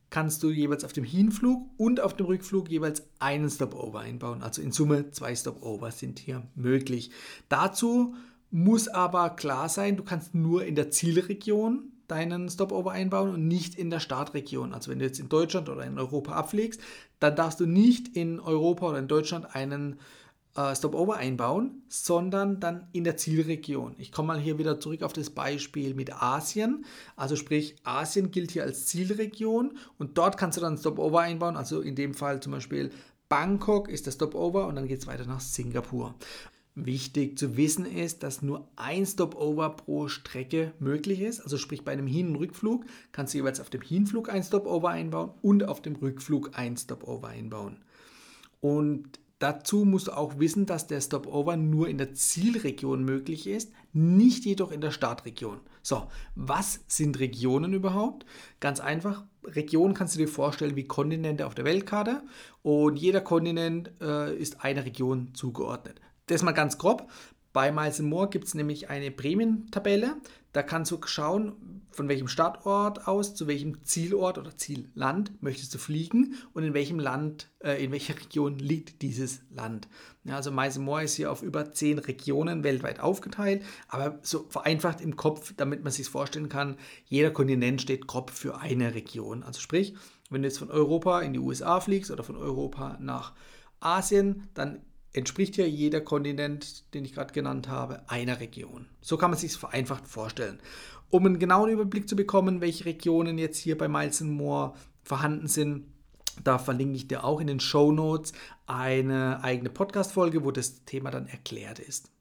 kannst 0.09 0.41
du 0.41 0.49
jeweils 0.49 0.85
auf 0.85 0.93
dem 0.93 1.03
Hinflug 1.03 1.69
und 1.75 1.99
auf 1.99 2.15
dem 2.15 2.27
Rückflug 2.27 2.69
jeweils 2.69 3.03
einen 3.19 3.49
Stopover 3.49 3.99
einbauen. 3.99 4.41
Also 4.41 4.61
in 4.61 4.71
Summe 4.71 5.11
zwei 5.11 5.35
Stopovers 5.35 5.99
sind 5.99 6.17
hier 6.17 6.43
möglich. 6.55 7.11
Dazu 7.49 8.15
muss 8.51 8.87
aber 8.87 9.31
klar 9.31 9.67
sein, 9.67 9.97
du 9.97 10.03
kannst 10.03 10.33
nur 10.33 10.63
in 10.63 10.75
der 10.75 10.91
Zielregion 10.91 11.91
deinen 12.07 12.49
Stopover 12.49 12.91
einbauen 12.91 13.33
und 13.33 13.49
nicht 13.49 13.75
in 13.75 13.89
der 13.89 13.99
Startregion. 13.99 14.73
Also 14.73 14.89
wenn 14.89 14.99
du 14.99 15.05
jetzt 15.05 15.19
in 15.19 15.27
Deutschland 15.27 15.67
oder 15.67 15.85
in 15.85 15.99
Europa 15.99 16.31
abfliegst, 16.31 16.79
dann 17.19 17.35
darfst 17.35 17.59
du 17.59 17.65
nicht 17.65 18.15
in 18.15 18.39
Europa 18.39 18.87
oder 18.87 18.99
in 18.99 19.09
Deutschland 19.09 19.53
einen 19.53 19.99
äh, 20.59 20.75
Stopover 20.75 21.15
einbauen, 21.15 21.83
sondern 21.87 22.59
dann 22.59 22.87
in 22.91 23.05
der 23.05 23.15
Zielregion. 23.15 23.95
Ich 23.97 24.11
komme 24.11 24.27
mal 24.27 24.39
hier 24.39 24.57
wieder 24.57 24.79
zurück 24.79 25.03
auf 25.03 25.13
das 25.13 25.29
Beispiel 25.29 25.93
mit 25.93 26.21
Asien. 26.21 26.83
Also 27.15 27.37
sprich, 27.37 27.77
Asien 27.83 28.31
gilt 28.31 28.51
hier 28.51 28.63
als 28.63 28.85
Zielregion 28.87 29.77
und 29.97 30.17
dort 30.17 30.37
kannst 30.37 30.57
du 30.57 30.61
dann 30.61 30.77
Stopover 30.77 31.21
einbauen. 31.21 31.55
Also 31.55 31.79
in 31.79 31.95
dem 31.95 32.13
Fall 32.13 32.41
zum 32.41 32.51
Beispiel 32.51 32.91
Bangkok 33.29 33.87
ist 33.87 34.05
der 34.05 34.11
Stopover 34.11 34.67
und 34.67 34.75
dann 34.75 34.87
geht 34.87 34.99
es 34.99 35.07
weiter 35.07 35.25
nach 35.25 35.39
Singapur. 35.39 36.15
Wichtig 36.75 37.39
zu 37.39 37.55
wissen 37.55 37.85
ist, 37.85 38.23
dass 38.23 38.41
nur 38.41 38.69
ein 38.75 39.05
Stopover 39.05 39.69
pro 39.69 40.09
Strecke 40.09 40.73
möglich 40.79 41.21
ist. 41.21 41.39
Also 41.39 41.57
sprich 41.57 41.85
bei 41.85 41.93
einem 41.93 42.07
Hin- 42.07 42.29
und 42.29 42.35
Rückflug 42.35 42.85
kannst 43.13 43.33
du 43.33 43.37
jeweils 43.37 43.61
auf 43.61 43.69
dem 43.69 43.81
Hinflug 43.81 44.29
ein 44.29 44.43
Stopover 44.43 44.89
einbauen 44.89 45.31
und 45.41 45.67
auf 45.67 45.81
dem 45.81 45.95
Rückflug 45.95 46.51
ein 46.57 46.75
Stopover 46.75 47.29
einbauen. 47.29 47.77
Und 48.61 49.19
Dazu 49.39 49.85
musst 49.85 50.07
du 50.07 50.17
auch 50.17 50.37
wissen, 50.37 50.65
dass 50.65 50.87
der 50.87 50.99
Stopover 50.99 51.55
nur 51.55 51.87
in 51.87 51.97
der 51.97 52.13
Zielregion 52.13 53.05
möglich 53.05 53.47
ist, 53.47 53.71
nicht 53.93 54.43
jedoch 54.43 54.71
in 54.71 54.81
der 54.81 54.91
Startregion. 54.91 55.61
So, 55.81 56.07
was 56.35 56.81
sind 56.87 57.19
Regionen 57.19 57.73
überhaupt? 57.73 58.25
Ganz 58.59 58.81
einfach, 58.81 59.23
Regionen 59.45 59.93
kannst 59.93 60.15
du 60.15 60.19
dir 60.19 60.27
vorstellen 60.27 60.75
wie 60.75 60.83
Kontinente 60.83 61.47
auf 61.47 61.55
der 61.55 61.63
Weltkarte 61.63 62.21
und 62.63 62.99
jeder 62.99 63.21
Kontinent 63.21 63.91
äh, 64.01 64.35
ist 64.35 64.61
einer 64.61 64.83
Region 64.83 65.33
zugeordnet. 65.33 66.01
Das 66.27 66.43
mal 66.43 66.51
ganz 66.51 66.77
grob. 66.77 67.09
Bei 67.51 67.71
Miles 67.71 67.99
More 67.99 68.29
gibt 68.29 68.45
es 68.45 68.53
nämlich 68.53 68.89
eine 68.89 69.09
Prämientabelle. 69.09 70.17
Da 70.53 70.61
kannst 70.63 70.91
du 70.91 70.99
schauen, 71.05 71.79
von 71.91 72.07
welchem 72.07 72.27
Startort 72.27 73.07
aus 73.07 73.33
zu 73.33 73.47
welchem 73.47 73.83
Zielort 73.83 74.37
oder 74.37 74.55
Zielland 74.55 75.31
möchtest 75.41 75.73
du 75.73 75.79
fliegen 75.79 76.35
und 76.53 76.63
in 76.63 76.73
welchem 76.73 76.99
Land, 76.99 77.49
äh, 77.59 77.83
in 77.83 77.91
welcher 77.91 78.15
Region 78.15 78.59
liegt 78.59 79.01
dieses 79.01 79.41
Land. 79.49 79.87
Ja, 80.23 80.35
also 80.35 80.51
Miles 80.51 80.77
More 80.77 81.03
ist 81.03 81.15
hier 81.15 81.31
auf 81.31 81.41
über 81.41 81.71
zehn 81.71 81.97
Regionen 81.97 82.63
weltweit 82.63 82.99
aufgeteilt, 82.99 83.63
aber 83.87 84.19
so 84.21 84.45
vereinfacht 84.49 85.01
im 85.01 85.15
Kopf, 85.15 85.53
damit 85.57 85.83
man 85.83 85.91
sich 85.91 86.07
vorstellen 86.07 86.49
kann, 86.49 86.77
jeder 87.05 87.31
Kontinent 87.31 87.81
steht 87.81 88.07
grob 88.07 88.29
für 88.29 88.59
eine 88.59 88.93
Region. 88.93 89.43
Also 89.43 89.59
sprich, 89.59 89.95
wenn 90.29 90.43
du 90.43 90.47
jetzt 90.47 90.59
von 90.59 90.69
Europa 90.69 91.21
in 91.21 91.33
die 91.33 91.39
USA 91.39 91.79
fliegst 91.79 92.11
oder 92.11 92.23
von 92.23 92.37
Europa 92.37 92.97
nach 92.99 93.33
Asien, 93.79 94.49
dann 94.53 94.81
entspricht 95.13 95.57
ja 95.57 95.65
jeder 95.65 96.01
Kontinent, 96.01 96.93
den 96.93 97.05
ich 97.05 97.13
gerade 97.13 97.33
genannt 97.33 97.67
habe, 97.67 98.03
einer 98.07 98.39
Region. 98.39 98.87
So 99.01 99.17
kann 99.17 99.31
man 99.31 99.39
sich 99.39 99.51
es 99.51 99.57
vereinfacht 99.57 100.07
vorstellen. 100.07 100.59
Um 101.09 101.25
einen 101.25 101.39
genauen 101.39 101.71
Überblick 101.71 102.07
zu 102.07 102.15
bekommen, 102.15 102.61
welche 102.61 102.85
Regionen 102.85 103.37
jetzt 103.37 103.57
hier 103.57 103.77
bei 103.77 103.87
Miles 103.87 104.21
Moore 104.21 104.73
vorhanden 105.03 105.47
sind, 105.47 105.85
da 106.43 106.57
verlinke 106.57 106.95
ich 106.95 107.07
dir 107.07 107.23
auch 107.23 107.41
in 107.41 107.47
den 107.47 107.59
Show 107.59 107.91
Notes 107.91 108.33
eine 108.67 109.43
eigene 109.43 109.69
Podcast-Folge, 109.69 110.43
wo 110.43 110.51
das 110.51 110.85
Thema 110.85 111.11
dann 111.11 111.27
erklärt 111.27 111.79
ist. 111.79 112.11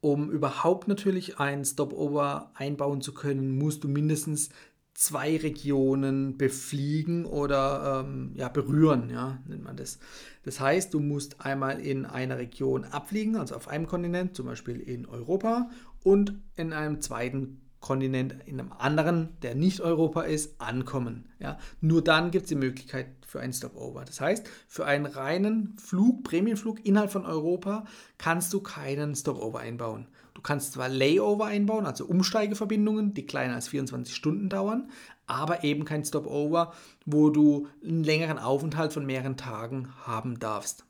Um 0.00 0.30
überhaupt 0.30 0.88
natürlich 0.88 1.38
ein 1.38 1.64
Stopover 1.64 2.50
einbauen 2.54 3.02
zu 3.02 3.12
können, 3.12 3.58
musst 3.58 3.84
du 3.84 3.88
mindestens 3.88 4.50
zwei 4.96 5.36
Regionen 5.36 6.38
befliegen 6.38 7.26
oder 7.26 8.04
ähm, 8.06 8.32
ja, 8.34 8.48
berühren, 8.48 9.10
ja, 9.10 9.38
nennt 9.46 9.62
man 9.62 9.76
das. 9.76 9.98
Das 10.44 10.58
heißt, 10.58 10.94
du 10.94 11.00
musst 11.00 11.42
einmal 11.42 11.80
in 11.80 12.06
einer 12.06 12.38
Region 12.38 12.84
abfliegen, 12.84 13.36
also 13.36 13.54
auf 13.54 13.68
einem 13.68 13.86
Kontinent, 13.86 14.34
zum 14.34 14.46
Beispiel 14.46 14.80
in 14.80 15.06
Europa, 15.06 15.68
und 16.02 16.34
in 16.56 16.72
einem 16.72 17.02
zweiten 17.02 17.60
Kontinent, 17.80 18.36
in 18.46 18.58
einem 18.58 18.72
anderen, 18.72 19.36
der 19.42 19.54
nicht 19.54 19.80
Europa 19.80 20.22
ist, 20.22 20.60
ankommen. 20.60 21.28
Ja. 21.40 21.58
Nur 21.80 22.02
dann 22.02 22.30
gibt 22.30 22.44
es 22.44 22.48
die 22.48 22.54
Möglichkeit 22.54 23.08
für 23.26 23.40
ein 23.40 23.52
Stopover. 23.52 24.04
Das 24.04 24.20
heißt, 24.20 24.48
für 24.66 24.86
einen 24.86 25.04
reinen 25.04 25.76
Flug, 25.78 26.24
Prämienflug 26.24 26.86
innerhalb 26.86 27.12
von 27.12 27.26
Europa, 27.26 27.84
kannst 28.16 28.52
du 28.54 28.60
keinen 28.60 29.14
Stopover 29.14 29.60
einbauen. 29.60 30.06
Kannst 30.46 30.74
zwar 30.74 30.88
Layover 30.88 31.46
einbauen, 31.46 31.86
also 31.86 32.06
Umsteigeverbindungen, 32.06 33.14
die 33.14 33.26
kleiner 33.26 33.56
als 33.56 33.66
24 33.66 34.14
Stunden 34.14 34.48
dauern, 34.48 34.92
aber 35.26 35.64
eben 35.64 35.84
kein 35.84 36.04
Stopover, 36.04 36.72
wo 37.04 37.30
du 37.30 37.66
einen 37.84 38.04
längeren 38.04 38.38
Aufenthalt 38.38 38.92
von 38.92 39.04
mehreren 39.04 39.36
Tagen 39.36 39.88
haben 40.04 40.38
darfst. 40.38 40.84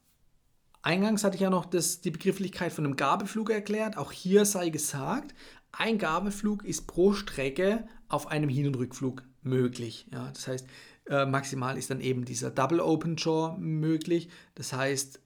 Eingangs 0.82 1.24
hatte 1.24 1.36
ich 1.36 1.40
ja 1.40 1.48
noch 1.48 1.64
das, 1.64 2.02
die 2.02 2.10
Begrifflichkeit 2.10 2.70
von 2.70 2.84
einem 2.84 2.96
Gabelflug 2.96 3.48
erklärt. 3.48 3.96
Auch 3.96 4.12
hier 4.12 4.44
sei 4.44 4.68
gesagt, 4.68 5.34
ein 5.72 5.96
Gabelflug 5.96 6.62
ist 6.62 6.86
pro 6.86 7.14
Strecke 7.14 7.88
auf 8.08 8.26
einem 8.26 8.50
Hin- 8.50 8.66
und 8.66 8.76
Rückflug 8.76 9.22
möglich. 9.42 10.06
Ja, 10.12 10.28
das 10.34 10.48
heißt, 10.48 10.66
äh, 11.06 11.24
maximal 11.24 11.78
ist 11.78 11.90
dann 11.90 12.02
eben 12.02 12.26
dieser 12.26 12.50
Double 12.50 12.80
Open 12.80 13.16
Jaw 13.16 13.56
möglich. 13.58 14.28
Das 14.54 14.74
heißt, 14.74 15.18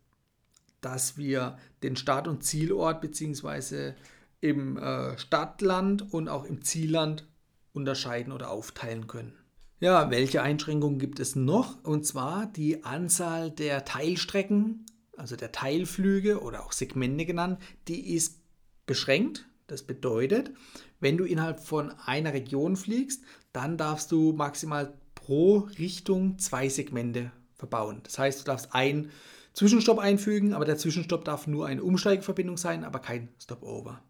dass 0.83 1.19
wir 1.19 1.59
den 1.83 1.97
Start- 1.97 2.29
und 2.29 2.45
Zielort 2.45 3.01
bzw. 3.01 3.95
im 4.41 4.77
äh, 4.77 5.19
Stadtland 5.19 6.13
und 6.13 6.29
auch 6.29 6.45
im 6.45 6.63
Zielland 6.63 7.27
unterscheiden 7.73 8.33
oder 8.33 8.51
aufteilen 8.51 9.07
können. 9.07 9.35
Ja, 9.81 10.11
welche 10.11 10.43
Einschränkungen 10.43 10.99
gibt 10.99 11.21
es 11.21 11.37
noch? 11.37 11.83
Und 11.85 12.05
zwar 12.05 12.47
die 12.47 12.85
Anzahl 12.85 13.51
der 13.51 13.85
Teilstrecken, 13.85 14.85
also 15.17 15.37
der 15.37 15.53
Teilflüge 15.53 16.41
oder 16.41 16.65
auch 16.65 16.73
Segmente 16.73 17.25
genannt, 17.25 17.61
die 17.89 18.15
ist 18.15 18.41
beschränkt. 18.87 19.47
Das 19.69 19.83
bedeutet, 19.83 20.51
wenn 20.99 21.17
du 21.17 21.25
innerhalb 21.25 21.61
von 21.61 21.93
einer 22.05 22.35
Region 22.35 22.77
fliegst, 22.77 23.23
dann 23.53 23.79
darfst 23.79 24.13
du 24.13 24.33
maximal 24.33 24.93
pro 25.15 25.69
Richtung 25.79 26.39
zwei 26.39 26.69
Segmente 26.69 27.31
verbauen. 27.55 28.01
Das 28.03 28.19
heißt, 28.19 28.41
du 28.41 28.45
darfst 28.45 28.75
ein 28.75 29.11
Zwischenstopp 29.55 29.99
einfügen, 29.99 30.53
aber 30.53 30.65
der 30.65 30.77
Zwischenstopp 30.77 31.25
darf 31.25 31.47
nur 31.47 31.67
eine 31.67 31.83
Umsteigeverbindung 31.83 32.57
sein, 32.57 32.85
aber 32.85 32.99
kein 32.99 33.29
Stopover. 33.41 34.03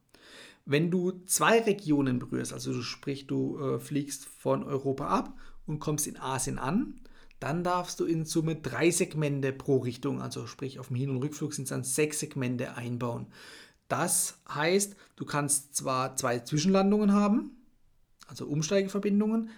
Wenn 0.70 0.88
du 0.88 1.10
zwei 1.26 1.58
Regionen 1.62 2.20
berührst, 2.20 2.52
also 2.52 2.80
sprich 2.80 3.26
du 3.26 3.58
äh, 3.58 3.80
fliegst 3.80 4.26
von 4.26 4.62
Europa 4.62 5.08
ab 5.08 5.34
und 5.66 5.80
kommst 5.80 6.06
in 6.06 6.16
Asien 6.16 6.60
an, 6.60 7.00
dann 7.40 7.64
darfst 7.64 7.98
du 7.98 8.04
in 8.04 8.24
Summe 8.24 8.54
drei 8.54 8.92
Segmente 8.92 9.52
pro 9.52 9.78
Richtung, 9.78 10.22
also 10.22 10.46
sprich 10.46 10.78
auf 10.78 10.86
dem 10.86 10.94
Hin- 10.94 11.10
und 11.10 11.16
Rückflug 11.16 11.54
sind 11.54 11.64
es 11.64 11.70
dann 11.70 11.82
sechs 11.82 12.20
Segmente 12.20 12.76
einbauen. 12.76 13.26
Das 13.88 14.38
heißt, 14.48 14.94
du 15.16 15.24
kannst 15.24 15.74
zwar 15.74 16.14
zwei 16.14 16.38
Zwischenlandungen 16.38 17.12
haben, 17.12 17.50
also 18.28 18.46
Umsteigeverbindungen, 18.46 19.50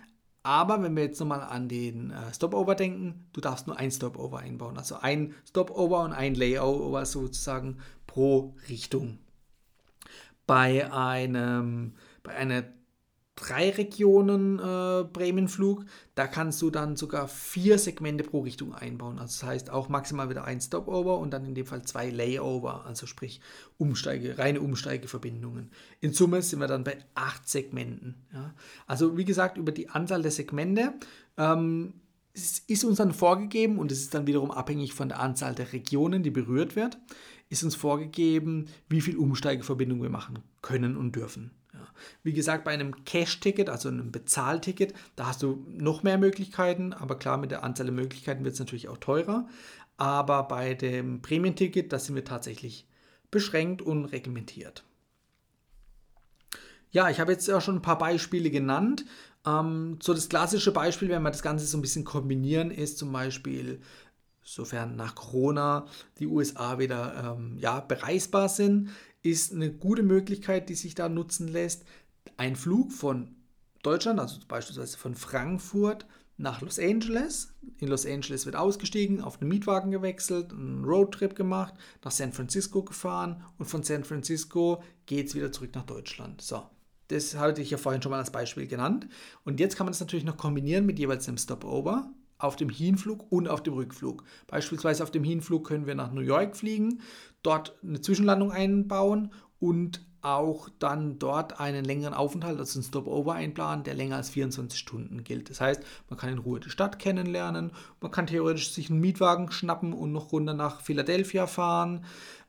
aber 0.42 0.82
wenn 0.82 0.96
wir 0.96 1.02
jetzt 1.02 1.20
nochmal 1.20 1.42
an 1.42 1.68
den 1.68 2.10
äh, 2.10 2.32
Stopover 2.32 2.74
denken, 2.74 3.26
du 3.34 3.42
darfst 3.42 3.66
nur 3.66 3.76
ein 3.76 3.90
Stopover 3.90 4.38
einbauen. 4.38 4.78
Also 4.78 4.96
ein 4.96 5.34
Stopover 5.46 6.04
und 6.04 6.14
ein 6.14 6.34
Layover 6.34 7.04
sozusagen 7.04 7.80
pro 8.06 8.54
Richtung. 8.70 9.18
Bei 10.52 10.92
einem, 10.92 11.94
bei 12.22 12.34
einer 12.34 12.64
drei 13.36 13.70
Regionen 13.70 14.58
äh, 14.58 15.04
Bremenflug, 15.04 15.84
da 16.14 16.26
kannst 16.26 16.60
du 16.60 16.70
dann 16.70 16.96
sogar 16.96 17.28
vier 17.28 17.78
Segmente 17.78 18.22
pro 18.22 18.40
Richtung 18.40 18.74
einbauen. 18.74 19.18
Also 19.18 19.40
das 19.40 19.42
heißt 19.44 19.70
auch 19.70 19.88
maximal 19.88 20.28
wieder 20.28 20.44
ein 20.44 20.60
Stopover 20.60 21.18
und 21.18 21.30
dann 21.32 21.46
in 21.46 21.54
dem 21.54 21.64
Fall 21.64 21.82
zwei 21.82 22.10
Layover, 22.10 22.84
also 22.84 23.06
sprich 23.06 23.40
Umsteige, 23.78 24.36
reine 24.38 24.60
Umsteigeverbindungen. 24.60 25.70
In 26.00 26.12
Summe 26.12 26.42
sind 26.42 26.60
wir 26.60 26.68
dann 26.68 26.84
bei 26.84 26.98
acht 27.14 27.48
Segmenten. 27.48 28.26
Ja. 28.32 28.54
Also 28.86 29.16
wie 29.16 29.24
gesagt, 29.24 29.56
über 29.56 29.72
die 29.72 29.88
Anzahl 29.88 30.22
der 30.22 30.30
Segmente 30.30 30.92
ähm, 31.38 31.94
ist 32.34 32.84
uns 32.84 32.96
dann 32.96 33.12
vorgegeben 33.12 33.78
und 33.78 33.92
es 33.92 34.00
ist 34.00 34.14
dann 34.14 34.26
wiederum 34.26 34.50
abhängig 34.50 34.94
von 34.94 35.08
der 35.08 35.20
Anzahl 35.20 35.54
der 35.54 35.72
Regionen, 35.72 36.22
die 36.22 36.30
berührt 36.30 36.76
wird, 36.76 36.98
ist 37.50 37.62
uns 37.62 37.74
vorgegeben, 37.74 38.66
wie 38.88 39.02
viel 39.02 39.16
Umsteigeverbindungen 39.16 40.02
wir 40.02 40.10
machen 40.10 40.38
können 40.62 40.96
und 40.96 41.14
dürfen. 41.14 41.50
Wie 42.22 42.32
gesagt, 42.32 42.64
bei 42.64 42.72
einem 42.72 43.04
Cash-Ticket, 43.04 43.68
also 43.68 43.88
einem 43.88 44.12
Bezahlticket, 44.12 44.94
da 45.16 45.26
hast 45.26 45.42
du 45.42 45.66
noch 45.68 46.02
mehr 46.02 46.18
Möglichkeiten, 46.18 46.92
aber 46.92 47.18
klar, 47.18 47.38
mit 47.38 47.50
der 47.50 47.64
Anzahl 47.64 47.86
der 47.86 47.94
Möglichkeiten 47.94 48.44
wird 48.44 48.54
es 48.54 48.60
natürlich 48.60 48.88
auch 48.88 48.98
teurer. 48.98 49.48
Aber 49.96 50.44
bei 50.44 50.74
dem 50.74 51.22
Prämienticket, 51.22 51.92
da 51.92 51.98
sind 51.98 52.14
wir 52.14 52.24
tatsächlich 52.24 52.86
beschränkt 53.30 53.82
und 53.82 54.06
reglementiert. 54.06 54.84
Ja, 56.90 57.08
ich 57.08 57.20
habe 57.20 57.32
jetzt 57.32 57.48
ja 57.48 57.60
schon 57.60 57.76
ein 57.76 57.82
paar 57.82 57.98
Beispiele 57.98 58.50
genannt. 58.50 59.04
Ähm, 59.46 59.98
so 60.02 60.14
das 60.14 60.28
klassische 60.28 60.72
Beispiel, 60.72 61.08
wenn 61.08 61.22
wir 61.22 61.30
das 61.30 61.42
Ganze 61.42 61.66
so 61.66 61.78
ein 61.78 61.82
bisschen 61.82 62.04
kombinieren, 62.04 62.70
ist 62.70 62.98
zum 62.98 63.12
Beispiel, 63.12 63.80
sofern 64.42 64.96
nach 64.96 65.14
Corona 65.14 65.86
die 66.18 66.26
USA 66.26 66.78
wieder 66.78 67.36
ähm, 67.36 67.58
ja, 67.58 67.80
bereisbar 67.80 68.48
sind, 68.48 68.90
ist 69.22 69.52
eine 69.52 69.72
gute 69.72 70.02
Möglichkeit, 70.02 70.68
die 70.68 70.74
sich 70.74 70.94
da 70.94 71.08
nutzen 71.08 71.48
lässt. 71.48 71.84
Ein 72.36 72.56
Flug 72.56 72.92
von 72.92 73.36
Deutschland, 73.82 74.20
also 74.20 74.38
beispielsweise 74.46 74.96
von 74.96 75.14
Frankfurt 75.14 76.06
nach 76.36 76.60
Los 76.60 76.78
Angeles. 76.78 77.54
In 77.78 77.88
Los 77.88 78.06
Angeles 78.06 78.46
wird 78.46 78.56
ausgestiegen, 78.56 79.20
auf 79.20 79.40
einen 79.40 79.48
Mietwagen 79.48 79.90
gewechselt, 79.90 80.52
einen 80.52 80.84
Roadtrip 80.84 81.34
gemacht, 81.34 81.74
nach 82.04 82.10
San 82.10 82.32
Francisco 82.32 82.82
gefahren 82.82 83.44
und 83.58 83.66
von 83.66 83.82
San 83.82 84.04
Francisco 84.04 84.82
geht 85.06 85.28
es 85.28 85.34
wieder 85.34 85.52
zurück 85.52 85.70
nach 85.74 85.86
Deutschland. 85.86 86.40
So, 86.40 86.62
das 87.12 87.36
hatte 87.36 87.62
ich 87.62 87.70
ja 87.70 87.78
vorhin 87.78 88.02
schon 88.02 88.10
mal 88.10 88.18
als 88.18 88.32
Beispiel 88.32 88.66
genannt. 88.66 89.06
Und 89.44 89.60
jetzt 89.60 89.76
kann 89.76 89.86
man 89.86 89.92
das 89.92 90.00
natürlich 90.00 90.24
noch 90.24 90.36
kombinieren 90.36 90.86
mit 90.86 90.98
jeweils 90.98 91.28
einem 91.28 91.38
Stopover 91.38 92.10
auf 92.38 92.56
dem 92.56 92.68
Hinflug 92.68 93.30
und 93.30 93.48
auf 93.48 93.62
dem 93.62 93.74
Rückflug. 93.74 94.24
Beispielsweise 94.48 95.02
auf 95.02 95.10
dem 95.10 95.24
Hinflug 95.24 95.66
können 95.66 95.86
wir 95.86 95.94
nach 95.94 96.12
New 96.12 96.22
York 96.22 96.56
fliegen, 96.56 97.00
dort 97.42 97.76
eine 97.82 98.00
Zwischenlandung 98.00 98.50
einbauen 98.50 99.32
und 99.60 100.04
auch 100.22 100.68
dann 100.78 101.18
dort 101.18 101.58
einen 101.60 101.84
längeren 101.84 102.14
Aufenthalt, 102.14 102.58
also 102.58 102.78
einen 102.78 102.86
Stopover 102.86 103.34
einplanen, 103.34 103.84
der 103.84 103.94
länger 103.94 104.16
als 104.16 104.30
24 104.30 104.78
Stunden 104.78 105.24
gilt. 105.24 105.50
Das 105.50 105.60
heißt, 105.60 105.82
man 106.08 106.18
kann 106.18 106.30
in 106.30 106.38
Ruhe 106.38 106.60
die 106.60 106.70
Stadt 106.70 106.98
kennenlernen, 106.98 107.72
man 108.00 108.10
kann 108.10 108.28
theoretisch 108.28 108.72
sich 108.72 108.88
einen 108.88 109.00
Mietwagen 109.00 109.50
schnappen 109.50 109.92
und 109.92 110.12
noch 110.12 110.32
runter 110.32 110.54
nach 110.54 110.80
Philadelphia 110.80 111.46
fahren. 111.46 112.04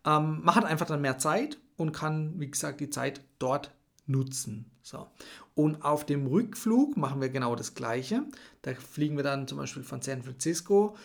Ähm, 0.05 0.41
man 0.43 0.55
hat 0.55 0.65
einfach 0.65 0.85
dann 0.85 1.01
mehr 1.01 1.17
Zeit 1.17 1.59
und 1.75 1.91
kann, 1.91 2.39
wie 2.39 2.49
gesagt, 2.49 2.79
die 2.79 2.91
Zeit 2.91 3.21
dort 3.39 3.71
nutzen. 4.05 4.71
So. 4.81 5.07
Und 5.55 5.83
auf 5.83 6.05
dem 6.05 6.27
Rückflug 6.27 6.97
machen 6.97 7.21
wir 7.21 7.29
genau 7.29 7.55
das 7.55 7.73
Gleiche. 7.73 8.23
Da 8.61 8.73
fliegen 8.73 9.15
wir 9.15 9.23
dann 9.23 9.47
zum 9.47 9.57
Beispiel 9.57 9.83
von 9.83 10.01
San 10.01 10.23
Francisco 10.23 10.95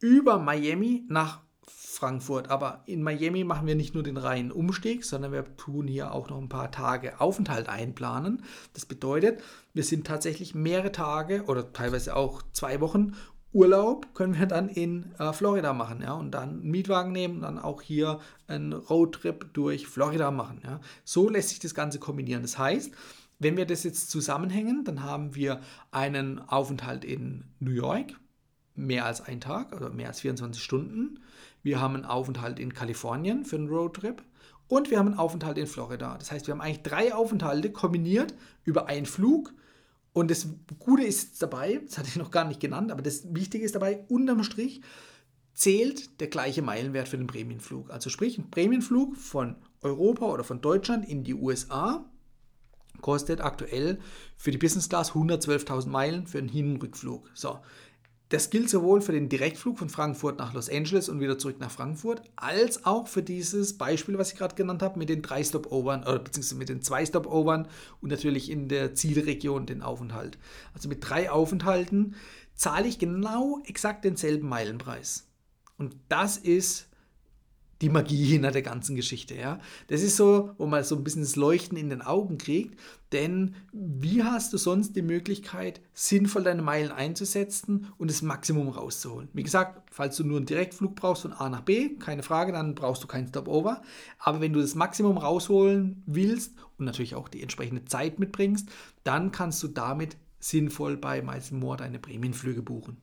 über 0.00 0.38
Miami 0.38 1.04
nach 1.08 1.40
Frankfurt. 1.66 2.48
Aber 2.48 2.82
in 2.86 3.02
Miami 3.02 3.44
machen 3.44 3.66
wir 3.66 3.74
nicht 3.74 3.94
nur 3.94 4.02
den 4.02 4.16
reinen 4.16 4.52
Umstieg, 4.52 5.04
sondern 5.04 5.32
wir 5.32 5.56
tun 5.56 5.88
hier 5.88 6.12
auch 6.12 6.28
noch 6.30 6.40
ein 6.40 6.48
paar 6.48 6.70
Tage 6.70 7.20
Aufenthalt 7.20 7.68
einplanen. 7.68 8.42
Das 8.72 8.86
bedeutet, 8.86 9.42
wir 9.72 9.82
sind 9.82 10.06
tatsächlich 10.06 10.54
mehrere 10.54 10.92
Tage 10.92 11.44
oder 11.44 11.72
teilweise 11.72 12.14
auch 12.14 12.42
zwei 12.52 12.80
Wochen 12.80 13.14
Urlaub 13.56 14.14
können 14.14 14.38
wir 14.38 14.44
dann 14.44 14.68
in 14.68 15.14
äh, 15.18 15.32
Florida 15.32 15.72
machen, 15.72 16.02
ja, 16.02 16.12
und 16.12 16.30
dann 16.32 16.60
einen 16.60 16.70
Mietwagen 16.70 17.10
nehmen 17.10 17.36
und 17.36 17.42
dann 17.42 17.58
auch 17.58 17.80
hier 17.80 18.20
einen 18.46 18.74
Roadtrip 18.74 19.54
durch 19.54 19.86
Florida 19.86 20.30
machen, 20.30 20.60
ja. 20.62 20.80
So 21.04 21.30
lässt 21.30 21.48
sich 21.48 21.58
das 21.58 21.74
Ganze 21.74 21.98
kombinieren. 21.98 22.42
Das 22.42 22.58
heißt, 22.58 22.92
wenn 23.38 23.56
wir 23.56 23.64
das 23.64 23.82
jetzt 23.82 24.10
zusammenhängen, 24.10 24.84
dann 24.84 25.02
haben 25.02 25.34
wir 25.34 25.60
einen 25.90 26.38
Aufenthalt 26.38 27.02
in 27.02 27.44
New 27.58 27.70
York, 27.70 28.12
mehr 28.74 29.06
als 29.06 29.22
ein 29.22 29.40
Tag, 29.40 29.72
also 29.72 29.88
mehr 29.88 30.08
als 30.08 30.20
24 30.20 30.62
Stunden. 30.62 31.20
Wir 31.62 31.80
haben 31.80 31.94
einen 31.94 32.04
Aufenthalt 32.04 32.58
in 32.58 32.74
Kalifornien 32.74 33.46
für 33.46 33.56
einen 33.56 33.68
Roadtrip 33.68 34.22
und 34.68 34.90
wir 34.90 34.98
haben 34.98 35.08
einen 35.08 35.18
Aufenthalt 35.18 35.56
in 35.56 35.66
Florida. 35.66 36.16
Das 36.18 36.30
heißt, 36.30 36.46
wir 36.46 36.52
haben 36.52 36.60
eigentlich 36.60 36.82
drei 36.82 37.14
Aufenthalte 37.14 37.72
kombiniert 37.72 38.34
über 38.64 38.86
einen 38.86 39.06
Flug. 39.06 39.54
Und 40.16 40.30
das 40.30 40.48
Gute 40.78 41.02
ist 41.02 41.42
dabei, 41.42 41.82
das 41.84 41.98
hatte 41.98 42.08
ich 42.08 42.16
noch 42.16 42.30
gar 42.30 42.46
nicht 42.46 42.58
genannt, 42.58 42.90
aber 42.90 43.02
das 43.02 43.34
Wichtige 43.34 43.62
ist 43.66 43.74
dabei, 43.74 44.02
unterm 44.08 44.44
Strich 44.44 44.80
zählt 45.52 46.22
der 46.22 46.28
gleiche 46.28 46.62
Meilenwert 46.62 47.06
für 47.06 47.18
den 47.18 47.26
Prämienflug. 47.26 47.90
Also 47.90 48.08
sprich, 48.08 48.38
ein 48.38 48.50
Prämienflug 48.50 49.14
von 49.14 49.56
Europa 49.82 50.24
oder 50.24 50.42
von 50.42 50.62
Deutschland 50.62 51.06
in 51.06 51.22
die 51.22 51.34
USA 51.34 52.10
kostet 53.02 53.42
aktuell 53.42 53.98
für 54.38 54.50
die 54.50 54.56
Business 54.56 54.88
Class 54.88 55.12
112.000 55.12 55.90
Meilen 55.90 56.26
für 56.26 56.38
einen 56.38 56.48
Hin- 56.48 56.72
und 56.72 56.82
Rückflug. 56.82 57.30
So, 57.34 57.58
das 58.28 58.50
gilt 58.50 58.68
sowohl 58.68 59.00
für 59.00 59.12
den 59.12 59.28
Direktflug 59.28 59.78
von 59.78 59.88
Frankfurt 59.88 60.38
nach 60.38 60.52
Los 60.52 60.68
Angeles 60.68 61.08
und 61.08 61.20
wieder 61.20 61.38
zurück 61.38 61.60
nach 61.60 61.70
Frankfurt, 61.70 62.22
als 62.34 62.84
auch 62.84 63.06
für 63.06 63.22
dieses 63.22 63.78
Beispiel, 63.78 64.18
was 64.18 64.32
ich 64.32 64.38
gerade 64.38 64.56
genannt 64.56 64.82
habe, 64.82 64.98
mit 64.98 65.08
den 65.08 65.22
drei 65.22 65.44
Stopovern 65.44 66.02
oder 66.02 66.18
beziehungsweise 66.18 66.56
mit 66.56 66.68
den 66.68 66.82
zwei 66.82 67.06
Stopovern 67.06 67.68
und 68.00 68.10
natürlich 68.10 68.50
in 68.50 68.68
der 68.68 68.94
Zielregion 68.94 69.66
den 69.66 69.82
Aufenthalt. 69.82 70.38
Also 70.74 70.88
mit 70.88 71.08
drei 71.08 71.30
Aufenthalten 71.30 72.16
zahle 72.54 72.88
ich 72.88 72.98
genau 72.98 73.60
exakt 73.64 74.04
denselben 74.04 74.48
Meilenpreis. 74.48 75.28
Und 75.78 75.94
das 76.08 76.36
ist 76.36 76.88
die 77.82 77.88
Magie 77.88 78.24
hinter 78.24 78.50
der 78.50 78.62
ganzen 78.62 78.96
Geschichte. 78.96 79.34
Ja? 79.34 79.58
Das 79.88 80.02
ist 80.02 80.16
so, 80.16 80.50
wo 80.58 80.66
man 80.66 80.84
so 80.84 80.96
ein 80.96 81.04
bisschen 81.04 81.22
das 81.22 81.36
Leuchten 81.36 81.76
in 81.76 81.90
den 81.90 82.02
Augen 82.02 82.38
kriegt. 82.38 82.78
Denn 83.12 83.54
wie 83.72 84.24
hast 84.24 84.52
du 84.52 84.56
sonst 84.56 84.96
die 84.96 85.02
Möglichkeit, 85.02 85.80
sinnvoll 85.94 86.42
deine 86.42 86.62
Meilen 86.62 86.90
einzusetzen 86.90 87.88
und 87.98 88.10
das 88.10 88.22
Maximum 88.22 88.68
rauszuholen? 88.68 89.28
Wie 89.32 89.44
gesagt, 89.44 89.90
falls 89.92 90.16
du 90.16 90.24
nur 90.24 90.38
einen 90.38 90.46
Direktflug 90.46 90.96
brauchst 90.96 91.22
von 91.22 91.32
A 91.32 91.48
nach 91.48 91.60
B, 91.60 91.96
keine 91.98 92.22
Frage, 92.22 92.52
dann 92.52 92.74
brauchst 92.74 93.02
du 93.02 93.06
keinen 93.06 93.28
Stopover. 93.28 93.82
Aber 94.18 94.40
wenn 94.40 94.52
du 94.52 94.60
das 94.60 94.74
Maximum 94.74 95.18
rausholen 95.18 96.02
willst 96.06 96.54
und 96.78 96.86
natürlich 96.86 97.14
auch 97.14 97.28
die 97.28 97.42
entsprechende 97.42 97.84
Zeit 97.84 98.18
mitbringst, 98.18 98.68
dann 99.04 99.30
kannst 99.30 99.62
du 99.62 99.68
damit 99.68 100.16
sinnvoll 100.40 100.96
bei 100.96 101.22
Miles 101.22 101.52
More 101.52 101.76
deine 101.76 101.98
Prämienflüge 101.98 102.62
buchen. 102.62 102.96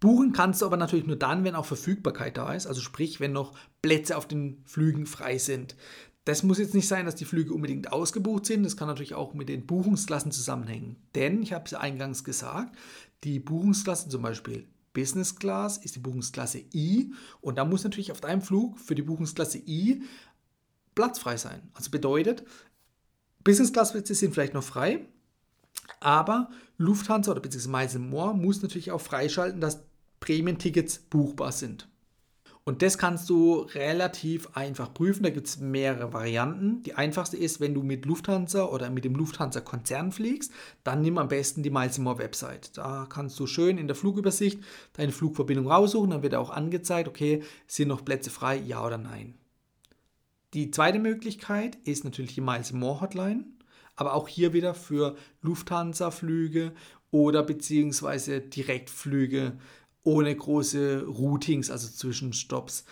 Buchen 0.00 0.32
kannst 0.32 0.62
du 0.62 0.66
aber 0.66 0.78
natürlich 0.78 1.06
nur 1.06 1.16
dann, 1.16 1.44
wenn 1.44 1.54
auch 1.54 1.66
Verfügbarkeit 1.66 2.38
da 2.38 2.54
ist, 2.54 2.66
also 2.66 2.80
sprich, 2.80 3.20
wenn 3.20 3.32
noch 3.32 3.52
Plätze 3.82 4.16
auf 4.16 4.26
den 4.26 4.62
Flügen 4.64 5.06
frei 5.06 5.36
sind. 5.36 5.76
Das 6.24 6.42
muss 6.42 6.58
jetzt 6.58 6.74
nicht 6.74 6.88
sein, 6.88 7.06
dass 7.06 7.14
die 7.14 7.24
Flüge 7.24 7.52
unbedingt 7.52 7.92
ausgebucht 7.92 8.46
sind. 8.46 8.64
Das 8.64 8.76
kann 8.76 8.88
natürlich 8.88 9.14
auch 9.14 9.34
mit 9.34 9.48
den 9.48 9.66
Buchungsklassen 9.66 10.32
zusammenhängen. 10.32 10.96
Denn, 11.14 11.42
ich 11.42 11.52
habe 11.52 11.64
es 11.66 11.74
eingangs 11.74 12.24
gesagt, 12.24 12.76
die 13.24 13.40
Buchungsklassen 13.40 14.10
zum 14.10 14.22
Beispiel 14.22 14.66
Business 14.92 15.36
Class 15.36 15.78
ist 15.78 15.96
die 15.96 16.00
Buchungsklasse 16.00 16.64
I 16.74 17.12
und 17.40 17.58
da 17.58 17.64
muss 17.64 17.84
natürlich 17.84 18.12
auf 18.12 18.20
deinem 18.20 18.42
Flug 18.42 18.78
für 18.78 18.94
die 18.94 19.02
Buchungsklasse 19.02 19.58
I 19.58 20.02
Platz 20.94 21.18
frei 21.18 21.36
sein. 21.36 21.62
Also 21.74 21.90
bedeutet, 21.90 22.44
Business 23.44 23.72
Class 23.72 23.92
Plätze 23.92 24.14
sind 24.14 24.34
vielleicht 24.34 24.54
noch 24.54 24.64
frei, 24.64 25.06
aber 26.00 26.50
Lufthansa 26.76 27.30
oder 27.30 27.40
beziehungsweise 27.40 27.98
Miles 27.98 28.10
More 28.10 28.34
muss 28.34 28.62
natürlich 28.62 28.90
auch 28.90 29.00
freischalten, 29.00 29.60
dass 29.60 29.84
Prämientickets 30.20 30.98
buchbar 30.98 31.52
sind. 31.52 31.88
Und 32.64 32.82
das 32.82 32.98
kannst 32.98 33.30
du 33.30 33.60
relativ 33.74 34.54
einfach 34.54 34.92
prüfen. 34.92 35.22
Da 35.22 35.30
gibt 35.30 35.46
es 35.46 35.58
mehrere 35.58 36.12
Varianten. 36.12 36.82
Die 36.82 36.94
einfachste 36.94 37.36
ist, 37.36 37.58
wenn 37.58 37.74
du 37.74 37.82
mit 37.82 38.04
Lufthansa 38.04 38.64
oder 38.64 38.90
mit 38.90 39.04
dem 39.04 39.16
Lufthansa-Konzern 39.16 40.12
fliegst, 40.12 40.52
dann 40.84 41.00
nimm 41.00 41.18
am 41.18 41.28
besten 41.28 41.62
die 41.62 41.70
Miles 41.70 41.98
More 41.98 42.18
Website. 42.18 42.76
Da 42.76 43.06
kannst 43.08 43.40
du 43.40 43.46
schön 43.46 43.78
in 43.78 43.86
der 43.86 43.96
Flugübersicht 43.96 44.60
deine 44.92 45.10
Flugverbindung 45.10 45.68
raussuchen. 45.68 46.10
Dann 46.10 46.22
wird 46.22 46.34
auch 46.34 46.50
angezeigt, 46.50 47.08
okay, 47.08 47.42
sind 47.66 47.88
noch 47.88 48.04
Plätze 48.04 48.30
frei, 48.30 48.58
ja 48.58 48.84
oder 48.84 48.98
nein. 48.98 49.34
Die 50.52 50.70
zweite 50.70 50.98
Möglichkeit 50.98 51.76
ist 51.84 52.04
natürlich 52.04 52.34
die 52.34 52.40
Miles 52.40 52.72
More 52.72 53.00
Hotline, 53.00 53.44
aber 53.96 54.14
auch 54.14 54.28
hier 54.28 54.52
wieder 54.52 54.74
für 54.74 55.16
Lufthansa-Flüge 55.42 56.72
oder 57.10 57.42
beziehungsweise 57.42 58.40
Direktflüge 58.40 59.54
ohne 60.02 60.34
große 60.34 61.04
Routings, 61.06 61.70
also 61.70 61.88
Zwischenstopps. 61.88 62.84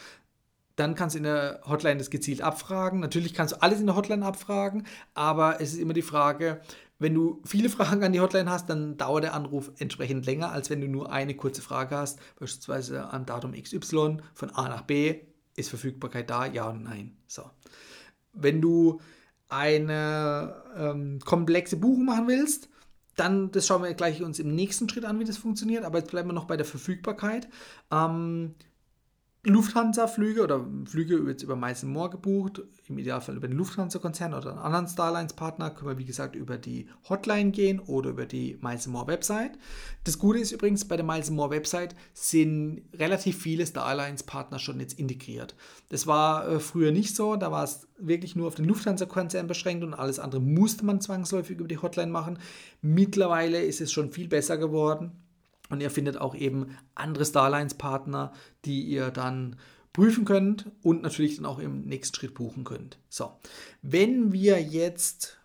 Dann 0.76 0.94
kannst 0.94 1.14
du 1.14 1.18
in 1.18 1.24
der 1.24 1.60
Hotline 1.66 1.98
das 1.98 2.10
gezielt 2.10 2.40
abfragen. 2.40 3.00
Natürlich 3.00 3.34
kannst 3.34 3.54
du 3.54 3.62
alles 3.62 3.80
in 3.80 3.86
der 3.86 3.96
Hotline 3.96 4.24
abfragen, 4.24 4.86
aber 5.14 5.60
es 5.60 5.72
ist 5.72 5.80
immer 5.80 5.94
die 5.94 6.02
Frage, 6.02 6.60
wenn 6.98 7.14
du 7.14 7.40
viele 7.44 7.68
Fragen 7.68 8.02
an 8.04 8.12
die 8.12 8.20
Hotline 8.20 8.50
hast, 8.50 8.68
dann 8.68 8.96
dauert 8.96 9.24
der 9.24 9.34
Anruf 9.34 9.70
entsprechend 9.78 10.26
länger, 10.26 10.52
als 10.52 10.70
wenn 10.70 10.80
du 10.80 10.88
nur 10.88 11.10
eine 11.12 11.34
kurze 11.34 11.62
Frage 11.62 11.96
hast, 11.96 12.20
beispielsweise 12.38 13.12
am 13.12 13.26
Datum 13.26 13.52
XY 13.52 14.18
von 14.34 14.50
A 14.50 14.68
nach 14.68 14.82
B. 14.82 15.20
Ist 15.56 15.70
Verfügbarkeit 15.70 16.30
da? 16.30 16.46
Ja 16.46 16.68
oder 16.68 16.78
nein? 16.78 17.16
So. 17.26 17.42
Wenn 18.32 18.60
du 18.60 19.00
eine 19.48 20.62
ähm, 20.76 21.18
komplexe 21.24 21.76
Buchung 21.76 22.04
machen 22.04 22.28
willst, 22.28 22.67
dann, 23.18 23.50
das 23.50 23.66
schauen 23.66 23.82
wir 23.82 23.92
gleich 23.94 24.22
uns 24.22 24.38
im 24.38 24.54
nächsten 24.54 24.88
Schritt 24.88 25.04
an, 25.04 25.18
wie 25.18 25.24
das 25.24 25.38
funktioniert, 25.38 25.84
aber 25.84 25.98
jetzt 25.98 26.10
bleiben 26.10 26.28
wir 26.28 26.34
noch 26.34 26.46
bei 26.46 26.56
der 26.56 26.66
Verfügbarkeit. 26.66 27.48
Ähm, 27.90 28.54
Lufthansa-Flüge 29.44 30.42
oder 30.42 30.66
Flüge 30.84 31.22
jetzt 31.28 31.44
über 31.44 31.54
Miles 31.54 31.84
More 31.84 32.10
gebucht, 32.10 32.60
im 32.88 32.98
Idealfall 32.98 33.36
über 33.36 33.46
den 33.46 33.56
Lufthansa-Konzern 33.56 34.34
oder 34.34 34.50
einen 34.50 34.58
anderen 34.58 34.88
Starlines-Partner, 34.88 35.70
können 35.70 35.90
wir 35.90 35.98
wie 35.98 36.04
gesagt 36.04 36.34
über 36.34 36.58
die 36.58 36.88
Hotline 37.08 37.52
gehen 37.52 37.78
oder 37.78 38.10
über 38.10 38.26
die 38.26 38.58
Miles 38.60 38.88
More 38.88 39.06
Website. 39.06 39.52
Das 40.02 40.18
Gute 40.18 40.40
ist 40.40 40.50
übrigens, 40.50 40.86
bei 40.86 40.96
der 40.96 41.06
Miles 41.06 41.30
More 41.30 41.50
Website 41.50 41.94
sind 42.14 42.82
relativ 42.94 43.40
viele 43.40 43.64
Starlines-Partner 43.64 44.58
schon 44.58 44.80
jetzt 44.80 44.98
integriert. 44.98 45.54
Das 45.88 46.08
war 46.08 46.48
äh, 46.48 46.58
früher 46.58 46.90
nicht 46.90 47.14
so, 47.14 47.36
da 47.36 47.52
war 47.52 47.62
es 47.62 47.86
wirklich 47.96 48.34
nur 48.34 48.48
auf 48.48 48.56
den 48.56 48.64
Lufthansa-Konzern 48.64 49.46
beschränkt 49.46 49.84
und 49.84 49.94
alles 49.94 50.18
andere 50.18 50.40
musste 50.40 50.84
man 50.84 51.00
zwangsläufig 51.00 51.58
über 51.58 51.68
die 51.68 51.78
Hotline 51.78 52.10
machen. 52.10 52.40
Mittlerweile 52.82 53.62
ist 53.62 53.80
es 53.80 53.92
schon 53.92 54.10
viel 54.10 54.26
besser 54.26 54.58
geworden 54.58 55.12
und 55.68 55.80
ihr 55.80 55.90
findet 55.90 56.18
auch 56.18 56.34
eben 56.34 56.76
andere 56.94 57.24
Starlines-Partner, 57.24 58.32
die 58.64 58.82
ihr 58.82 59.10
dann 59.10 59.56
prüfen 59.92 60.24
könnt 60.24 60.70
und 60.82 61.02
natürlich 61.02 61.36
dann 61.36 61.46
auch 61.46 61.58
im 61.58 61.84
nächsten 61.84 62.14
Schritt 62.14 62.34
buchen 62.34 62.64
könnt. 62.64 62.98
So, 63.08 63.32
wenn 63.82 64.32
wir 64.32 64.62
jetzt 64.62 65.38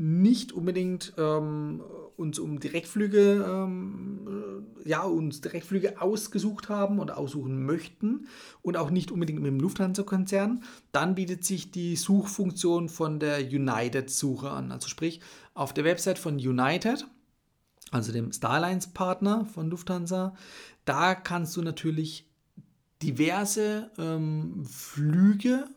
nicht 0.00 0.52
unbedingt 0.52 1.12
ähm, 1.18 1.82
uns 2.16 2.38
um 2.38 2.60
Direktflüge, 2.60 3.44
ähm, 3.44 4.64
ja, 4.84 5.02
uns 5.02 5.40
Direktflüge 5.40 6.00
ausgesucht 6.00 6.68
haben 6.68 7.00
oder 7.00 7.18
aussuchen 7.18 7.66
möchten 7.66 8.28
und 8.62 8.76
auch 8.76 8.90
nicht 8.90 9.10
unbedingt 9.10 9.40
mit 9.40 9.50
dem 9.50 9.58
Lufthansa-Konzern, 9.58 10.62
dann 10.92 11.16
bietet 11.16 11.44
sich 11.44 11.72
die 11.72 11.96
Suchfunktion 11.96 12.88
von 12.88 13.18
der 13.18 13.40
United-Suche 13.40 14.50
an. 14.50 14.70
Also 14.70 14.86
sprich, 14.86 15.20
auf 15.54 15.74
der 15.74 15.82
Website 15.82 16.20
von 16.20 16.36
United 16.36 17.04
also 17.90 18.12
dem 18.12 18.32
Starlines-Partner 18.32 19.44
von 19.46 19.70
Lufthansa. 19.70 20.34
Da 20.84 21.14
kannst 21.14 21.56
du 21.56 21.62
natürlich 21.62 22.28
diverse 23.02 23.90
ähm, 23.98 24.64
Flüge, 24.66 25.68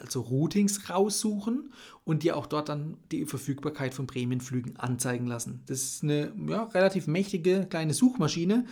also 0.00 0.20
Routings 0.20 0.88
raussuchen 0.88 1.72
und 2.04 2.22
dir 2.22 2.36
auch 2.36 2.46
dort 2.46 2.68
dann 2.68 2.96
die 3.10 3.26
Verfügbarkeit 3.26 3.92
von 3.92 4.06
Prämienflügen 4.06 4.76
anzeigen 4.76 5.26
lassen. 5.26 5.62
Das 5.66 5.82
ist 5.82 6.04
eine 6.04 6.32
ja, 6.48 6.64
relativ 6.64 7.06
mächtige 7.06 7.66
kleine 7.68 7.94
Suchmaschine, 7.94 8.64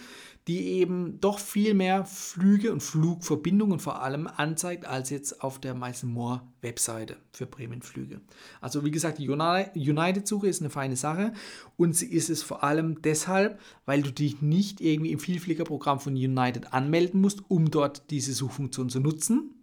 die 0.46 0.58
eben 0.74 1.20
doch 1.20 1.38
viel 1.38 1.72
mehr 1.74 2.04
Flüge 2.04 2.72
und 2.72 2.82
Flugverbindungen 2.82 3.80
vor 3.80 4.02
allem 4.02 4.26
anzeigt, 4.26 4.84
als 4.84 5.08
jetzt 5.10 5.42
auf 5.42 5.58
der 5.58 5.74
Miles 5.74 6.02
More 6.02 6.42
Webseite 6.60 7.16
für 7.32 7.46
Bremenflüge. 7.46 8.20
Also 8.60 8.84
wie 8.84 8.90
gesagt, 8.90 9.18
die 9.18 9.28
United-Suche 9.28 10.46
ist 10.46 10.60
eine 10.60 10.70
feine 10.70 10.96
Sache 10.96 11.32
und 11.76 11.96
sie 11.96 12.06
ist 12.06 12.28
es 12.28 12.42
vor 12.42 12.62
allem 12.62 13.00
deshalb, 13.02 13.58
weil 13.86 14.02
du 14.02 14.12
dich 14.12 14.42
nicht 14.42 14.80
irgendwie 14.80 15.12
im 15.12 15.18
Vielfliegerprogramm 15.18 15.98
von 15.98 16.14
United 16.14 16.72
anmelden 16.72 17.20
musst, 17.20 17.42
um 17.48 17.70
dort 17.70 18.10
diese 18.10 18.32
Suchfunktion 18.32 18.90
zu 18.90 19.00
nutzen, 19.00 19.53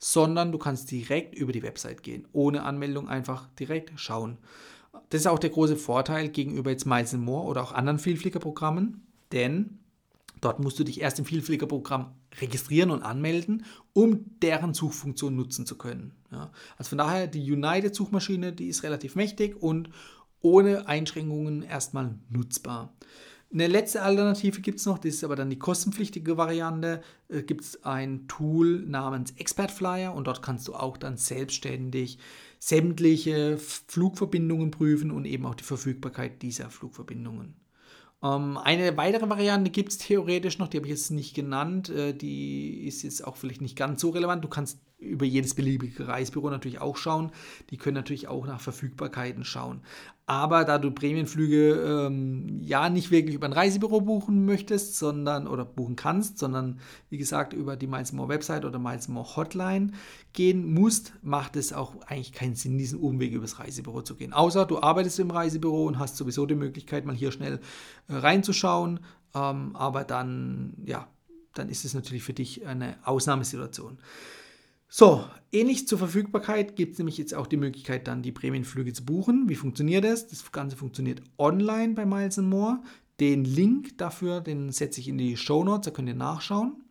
sondern 0.00 0.50
du 0.50 0.58
kannst 0.58 0.90
direkt 0.90 1.36
über 1.36 1.52
die 1.52 1.62
Website 1.62 2.02
gehen, 2.02 2.26
ohne 2.32 2.64
Anmeldung 2.64 3.08
einfach 3.08 3.48
direkt 3.54 3.92
schauen. 3.96 4.38
Das 5.10 5.20
ist 5.20 5.26
auch 5.28 5.38
der 5.38 5.50
große 5.50 5.76
Vorteil 5.76 6.28
gegenüber 6.30 6.70
jetzt 6.70 6.86
Miles 6.86 7.12
More 7.12 7.46
oder 7.46 7.62
auch 7.62 7.72
anderen 7.72 8.00
Vielfliegerprogrammen, 8.00 9.06
denn 9.30 9.80
Dort 10.40 10.58
musst 10.58 10.78
du 10.78 10.84
dich 10.84 11.00
erst 11.00 11.18
im 11.18 11.24
Vielfliegerprogramm 11.24 12.14
registrieren 12.40 12.90
und 12.90 13.02
anmelden, 13.02 13.64
um 13.92 14.24
deren 14.40 14.74
Suchfunktion 14.74 15.36
nutzen 15.36 15.66
zu 15.66 15.76
können. 15.76 16.12
Ja. 16.32 16.50
Also 16.78 16.90
von 16.90 16.98
daher, 16.98 17.26
die 17.26 17.52
United-Suchmaschine, 17.52 18.52
die 18.52 18.68
ist 18.68 18.82
relativ 18.82 19.16
mächtig 19.16 19.60
und 19.60 19.90
ohne 20.40 20.88
Einschränkungen 20.88 21.62
erstmal 21.62 22.14
nutzbar. 22.30 22.94
Eine 23.52 23.66
letzte 23.66 24.02
Alternative 24.02 24.60
gibt 24.60 24.78
es 24.78 24.86
noch, 24.86 24.98
das 24.98 25.14
ist 25.14 25.24
aber 25.24 25.34
dann 25.34 25.50
die 25.50 25.58
kostenpflichtige 25.58 26.36
Variante. 26.36 27.02
Äh, 27.28 27.42
gibt 27.42 27.62
es 27.62 27.84
ein 27.84 28.28
Tool 28.28 28.84
namens 28.86 29.32
Expert 29.32 29.72
Flyer 29.72 30.14
und 30.14 30.26
dort 30.28 30.40
kannst 30.40 30.68
du 30.68 30.74
auch 30.74 30.96
dann 30.96 31.16
selbstständig 31.16 32.18
sämtliche 32.60 33.58
Flugverbindungen 33.58 34.70
prüfen 34.70 35.10
und 35.10 35.24
eben 35.24 35.46
auch 35.46 35.56
die 35.56 35.64
Verfügbarkeit 35.64 36.42
dieser 36.42 36.70
Flugverbindungen. 36.70 37.56
Ähm, 38.22 38.56
eine 38.58 38.96
weitere 38.96 39.28
Variante 39.28 39.70
gibt 39.70 39.90
es 39.90 39.98
theoretisch 39.98 40.58
noch, 40.58 40.68
die 40.68 40.76
habe 40.76 40.86
ich 40.86 40.92
jetzt 40.92 41.10
nicht 41.10 41.34
genannt. 41.34 41.88
Äh, 41.88 42.12
die 42.14 42.86
ist 42.86 43.02
jetzt 43.02 43.26
auch 43.26 43.36
vielleicht 43.36 43.62
nicht 43.62 43.76
ganz 43.76 44.00
so 44.00 44.10
relevant. 44.10 44.44
Du 44.44 44.48
kannst 44.48 44.78
über 45.00 45.24
jedes 45.24 45.54
beliebige 45.54 46.06
Reisebüro 46.06 46.50
natürlich 46.50 46.80
auch 46.80 46.96
schauen. 46.96 47.30
Die 47.70 47.76
können 47.76 47.96
natürlich 47.96 48.28
auch 48.28 48.46
nach 48.46 48.60
Verfügbarkeiten 48.60 49.44
schauen. 49.44 49.80
Aber 50.26 50.64
da 50.64 50.78
du 50.78 50.92
Prämienflüge 50.92 51.72
ähm, 51.72 52.60
ja 52.62 52.88
nicht 52.88 53.10
wirklich 53.10 53.34
über 53.34 53.46
ein 53.46 53.52
Reisebüro 53.52 54.00
buchen 54.00 54.44
möchtest, 54.44 54.96
sondern 54.96 55.48
oder 55.48 55.64
buchen 55.64 55.96
kannst, 55.96 56.38
sondern 56.38 56.78
wie 57.08 57.18
gesagt 57.18 57.52
über 57.52 57.74
die 57.74 57.88
Miles 57.88 58.12
More 58.12 58.28
Website 58.28 58.64
oder 58.64 58.78
Miles 58.78 59.08
More 59.08 59.34
Hotline 59.34 59.90
gehen 60.32 60.72
musst, 60.72 61.14
macht 61.22 61.56
es 61.56 61.72
auch 61.72 62.00
eigentlich 62.02 62.32
keinen 62.32 62.54
Sinn, 62.54 62.78
diesen 62.78 63.00
Umweg 63.00 63.32
übers 63.32 63.58
Reisebüro 63.58 64.02
zu 64.02 64.14
gehen. 64.14 64.32
Außer 64.32 64.66
du 64.66 64.80
arbeitest 64.80 65.18
im 65.18 65.32
Reisebüro 65.32 65.86
und 65.86 65.98
hast 65.98 66.16
sowieso 66.16 66.46
die 66.46 66.54
Möglichkeit, 66.54 67.06
mal 67.06 67.16
hier 67.16 67.32
schnell 67.32 67.58
äh, 68.06 68.14
reinzuschauen. 68.14 69.00
Ähm, 69.34 69.74
aber 69.74 70.04
dann, 70.04 70.74
ja, 70.84 71.08
dann 71.54 71.68
ist 71.68 71.84
es 71.84 71.94
natürlich 71.94 72.22
für 72.22 72.34
dich 72.34 72.66
eine 72.66 72.98
Ausnahmesituation. 73.02 73.98
So, 74.92 75.24
ähnlich 75.52 75.86
zur 75.86 75.98
Verfügbarkeit 75.98 76.74
gibt 76.74 76.94
es 76.94 76.98
nämlich 76.98 77.16
jetzt 77.16 77.32
auch 77.32 77.46
die 77.46 77.56
Möglichkeit, 77.56 78.08
dann 78.08 78.22
die 78.22 78.32
Prämienflüge 78.32 78.92
zu 78.92 79.04
buchen. 79.04 79.48
Wie 79.48 79.54
funktioniert 79.54 80.02
das? 80.04 80.26
Das 80.26 80.50
Ganze 80.50 80.76
funktioniert 80.76 81.22
online 81.38 81.94
bei 81.94 82.04
Miles 82.04 82.38
More. 82.38 82.82
Den 83.20 83.44
Link 83.44 83.96
dafür, 83.98 84.40
den 84.40 84.72
setze 84.72 84.98
ich 84.98 85.06
in 85.06 85.16
die 85.16 85.36
Show 85.36 85.62
Notes, 85.62 85.84
da 85.84 85.90
könnt 85.92 86.08
ihr 86.08 86.16
nachschauen. 86.16 86.82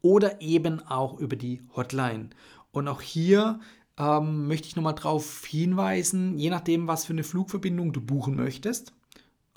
Oder 0.00 0.40
eben 0.40 0.78
auch 0.86 1.18
über 1.18 1.34
die 1.34 1.60
Hotline. 1.74 2.30
Und 2.70 2.86
auch 2.86 3.00
hier 3.00 3.58
ähm, 3.98 4.46
möchte 4.46 4.68
ich 4.68 4.76
nochmal 4.76 4.94
darauf 4.94 5.44
hinweisen, 5.44 6.38
je 6.38 6.50
nachdem, 6.50 6.86
was 6.86 7.06
für 7.06 7.14
eine 7.14 7.24
Flugverbindung 7.24 7.92
du 7.92 8.00
buchen 8.00 8.36
möchtest, 8.36 8.92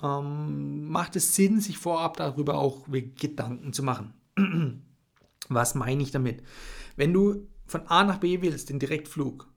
ähm, 0.02 0.88
macht 0.88 1.14
es 1.14 1.36
Sinn, 1.36 1.60
sich 1.60 1.78
vorab 1.78 2.16
darüber 2.16 2.58
auch 2.58 2.88
Gedanken 2.90 3.72
zu 3.72 3.84
machen. 3.84 4.14
was 5.48 5.74
meine 5.74 6.02
ich 6.02 6.10
damit? 6.10 6.42
Wenn 6.96 7.12
du 7.12 7.46
von 7.66 7.86
A 7.86 8.04
nach 8.04 8.18
B 8.18 8.42
willst, 8.42 8.70
den 8.70 8.78
Direktflug, 8.78 9.48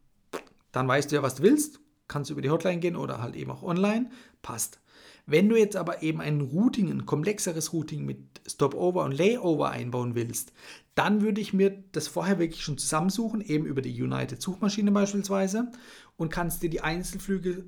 dann 0.71 0.88
weißt 0.88 1.12
du 1.12 1.15
ja, 1.15 1.23
was 1.23 1.36
du 1.36 1.43
willst, 1.43 1.80
kannst 2.08 2.30
du 2.30 2.34
über 2.34 2.41
die 2.41 2.49
Hotline 2.49 2.80
gehen 2.80 2.95
oder 2.95 3.21
halt 3.21 3.36
eben 3.36 3.52
auch 3.52 3.63
online, 3.63 4.10
passt. 4.41 4.80
Wenn 5.25 5.47
du 5.47 5.56
jetzt 5.56 5.75
aber 5.75 6.02
eben 6.02 6.21
ein 6.21 6.41
Routing, 6.41 6.89
ein 6.89 7.06
komplexeres 7.06 7.71
Routing 7.71 8.04
mit 8.04 8.41
Stopover 8.47 9.04
und 9.04 9.12
Layover 9.12 9.69
einbauen 9.69 10.15
willst, 10.15 10.52
dann 10.95 11.21
würde 11.21 11.39
ich 11.39 11.54
mir 11.54 11.84
das 11.91 12.08
vorher 12.08 12.39
wirklich 12.39 12.63
schon 12.63 12.80
zusammensuchen, 12.80 13.41
eben 13.41 13.65
über 13.65 13.84
die 13.84 14.02
United 14.02 14.41
Suchmaschine 14.41 14.91
beispielsweise 14.91 15.71
und 16.17 16.32
kannst 16.32 16.63
dir 16.63 16.69
die 16.71 16.82
Einzelflüge 16.82 17.65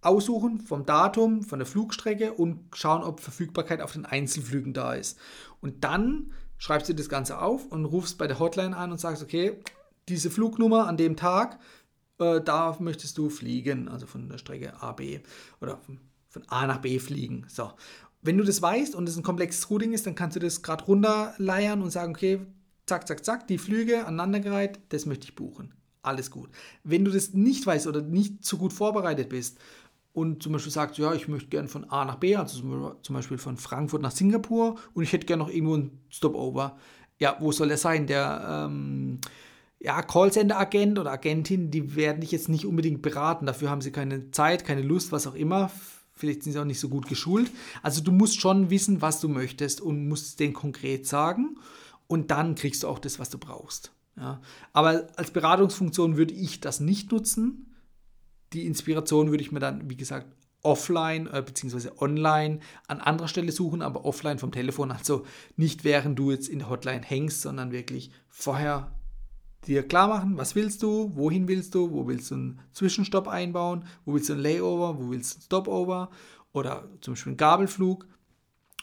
aussuchen 0.00 0.60
vom 0.60 0.84
Datum, 0.84 1.42
von 1.44 1.60
der 1.60 1.66
Flugstrecke 1.66 2.32
und 2.32 2.64
schauen, 2.74 3.04
ob 3.04 3.20
Verfügbarkeit 3.20 3.82
auf 3.82 3.92
den 3.92 4.06
Einzelflügen 4.06 4.72
da 4.72 4.94
ist. 4.94 5.18
Und 5.60 5.84
dann 5.84 6.32
schreibst 6.60 6.88
du 6.88 6.94
das 6.94 7.08
Ganze 7.08 7.40
auf 7.40 7.66
und 7.66 7.86
rufst 7.86 8.18
bei 8.18 8.28
der 8.28 8.38
Hotline 8.38 8.76
an 8.76 8.92
und 8.92 9.00
sagst, 9.00 9.22
okay, 9.22 9.58
diese 10.08 10.30
Flugnummer 10.30 10.86
an 10.86 10.96
dem 10.96 11.16
Tag, 11.16 11.58
äh, 12.18 12.40
da 12.40 12.76
möchtest 12.78 13.18
du 13.18 13.30
fliegen, 13.30 13.88
also 13.88 14.06
von 14.06 14.28
der 14.28 14.38
Strecke 14.38 14.80
A, 14.80 14.92
B 14.92 15.20
oder 15.60 15.80
von 16.28 16.42
A 16.46 16.66
nach 16.66 16.78
B 16.78 16.98
fliegen. 17.00 17.46
So. 17.48 17.72
Wenn 18.22 18.36
du 18.36 18.44
das 18.44 18.60
weißt 18.60 18.94
und 18.94 19.08
es 19.08 19.16
ein 19.16 19.22
komplexes 19.22 19.70
Routing 19.70 19.94
ist, 19.94 20.06
dann 20.06 20.14
kannst 20.14 20.36
du 20.36 20.40
das 20.40 20.62
gerade 20.62 20.84
runterleiern 20.84 21.80
und 21.80 21.90
sagen, 21.90 22.12
okay, 22.12 22.40
zack, 22.86 23.08
zack, 23.08 23.24
zack, 23.24 23.48
die 23.48 23.56
Flüge 23.56 24.00
aneinandergereiht, 24.06 24.78
das 24.90 25.06
möchte 25.06 25.24
ich 25.24 25.34
buchen. 25.34 25.74
Alles 26.02 26.30
gut. 26.30 26.50
Wenn 26.84 27.04
du 27.04 27.10
das 27.10 27.32
nicht 27.32 27.66
weißt 27.66 27.86
oder 27.86 28.02
nicht 28.02 28.44
so 28.44 28.58
gut 28.58 28.74
vorbereitet 28.74 29.30
bist 29.30 29.58
und 30.12 30.42
zum 30.42 30.52
Beispiel 30.52 30.72
sagt, 30.72 30.98
ja, 30.98 31.14
ich 31.14 31.28
möchte 31.28 31.48
gerne 31.48 31.68
von 31.68 31.84
A 31.84 32.04
nach 32.04 32.16
B, 32.16 32.34
also 32.34 32.96
zum 33.02 33.14
Beispiel 33.14 33.38
von 33.38 33.56
Frankfurt 33.56 34.02
nach 34.02 34.10
Singapur 34.10 34.76
und 34.92 35.02
ich 35.02 35.12
hätte 35.12 35.26
gerne 35.26 35.42
noch 35.42 35.50
irgendwo 35.50 35.74
einen 35.74 36.00
Stopover. 36.08 36.76
Ja, 37.18 37.36
wo 37.38 37.52
soll 37.52 37.68
der 37.68 37.76
sein? 37.76 38.06
Der 38.06 38.66
ähm, 38.68 39.20
ja, 39.78 40.02
Callcenter-Agent 40.02 40.98
oder 40.98 41.12
Agentin, 41.12 41.70
die 41.70 41.94
werden 41.94 42.20
dich 42.20 42.32
jetzt 42.32 42.48
nicht 42.48 42.66
unbedingt 42.66 43.02
beraten. 43.02 43.46
Dafür 43.46 43.70
haben 43.70 43.80
sie 43.80 43.92
keine 43.92 44.30
Zeit, 44.30 44.64
keine 44.64 44.82
Lust, 44.82 45.12
was 45.12 45.26
auch 45.26 45.34
immer. 45.34 45.70
Vielleicht 46.14 46.42
sind 46.42 46.52
sie 46.52 46.58
auch 46.58 46.64
nicht 46.64 46.80
so 46.80 46.88
gut 46.88 47.08
geschult. 47.08 47.50
Also 47.82 48.02
du 48.02 48.12
musst 48.12 48.40
schon 48.40 48.68
wissen, 48.68 49.00
was 49.00 49.20
du 49.20 49.28
möchtest 49.28 49.80
und 49.80 50.08
musst 50.08 50.26
es 50.26 50.36
denen 50.36 50.54
konkret 50.54 51.06
sagen. 51.06 51.58
Und 52.08 52.30
dann 52.30 52.56
kriegst 52.56 52.82
du 52.82 52.88
auch 52.88 52.98
das, 52.98 53.18
was 53.18 53.30
du 53.30 53.38
brauchst. 53.38 53.92
Ja. 54.16 54.42
Aber 54.72 55.06
als 55.16 55.30
Beratungsfunktion 55.30 56.16
würde 56.16 56.34
ich 56.34 56.60
das 56.60 56.80
nicht 56.80 57.12
nutzen 57.12 57.69
die 58.52 58.66
Inspiration 58.66 59.30
würde 59.30 59.42
ich 59.42 59.52
mir 59.52 59.60
dann, 59.60 59.88
wie 59.88 59.96
gesagt, 59.96 60.26
offline 60.62 61.26
äh, 61.28 61.42
bzw. 61.42 61.90
online 61.98 62.60
an 62.86 63.00
anderer 63.00 63.28
Stelle 63.28 63.52
suchen, 63.52 63.82
aber 63.82 64.04
offline 64.04 64.38
vom 64.38 64.52
Telefon. 64.52 64.92
Also 65.00 65.24
nicht 65.56 65.84
während 65.84 66.18
du 66.18 66.30
jetzt 66.30 66.48
in 66.48 66.58
der 66.58 66.68
Hotline 66.68 67.02
hängst, 67.02 67.42
sondern 67.42 67.72
wirklich 67.72 68.10
vorher 68.28 68.92
dir 69.66 69.86
klar 69.86 70.08
machen, 70.08 70.38
was 70.38 70.54
willst 70.54 70.82
du, 70.82 71.14
wohin 71.14 71.48
willst 71.48 71.74
du, 71.74 71.90
wo 71.90 72.06
willst 72.06 72.30
du 72.30 72.34
einen 72.34 72.60
Zwischenstopp 72.72 73.28
einbauen, 73.28 73.84
wo 74.04 74.14
willst 74.14 74.28
du 74.28 74.34
einen 74.34 74.42
Layover, 74.42 74.98
wo 74.98 75.10
willst 75.10 75.32
du 75.32 75.36
einen 75.36 75.42
Stopover 75.42 76.10
oder 76.52 76.88
zum 77.00 77.14
Beispiel 77.14 77.30
einen 77.30 77.36
Gabelflug 77.36 78.06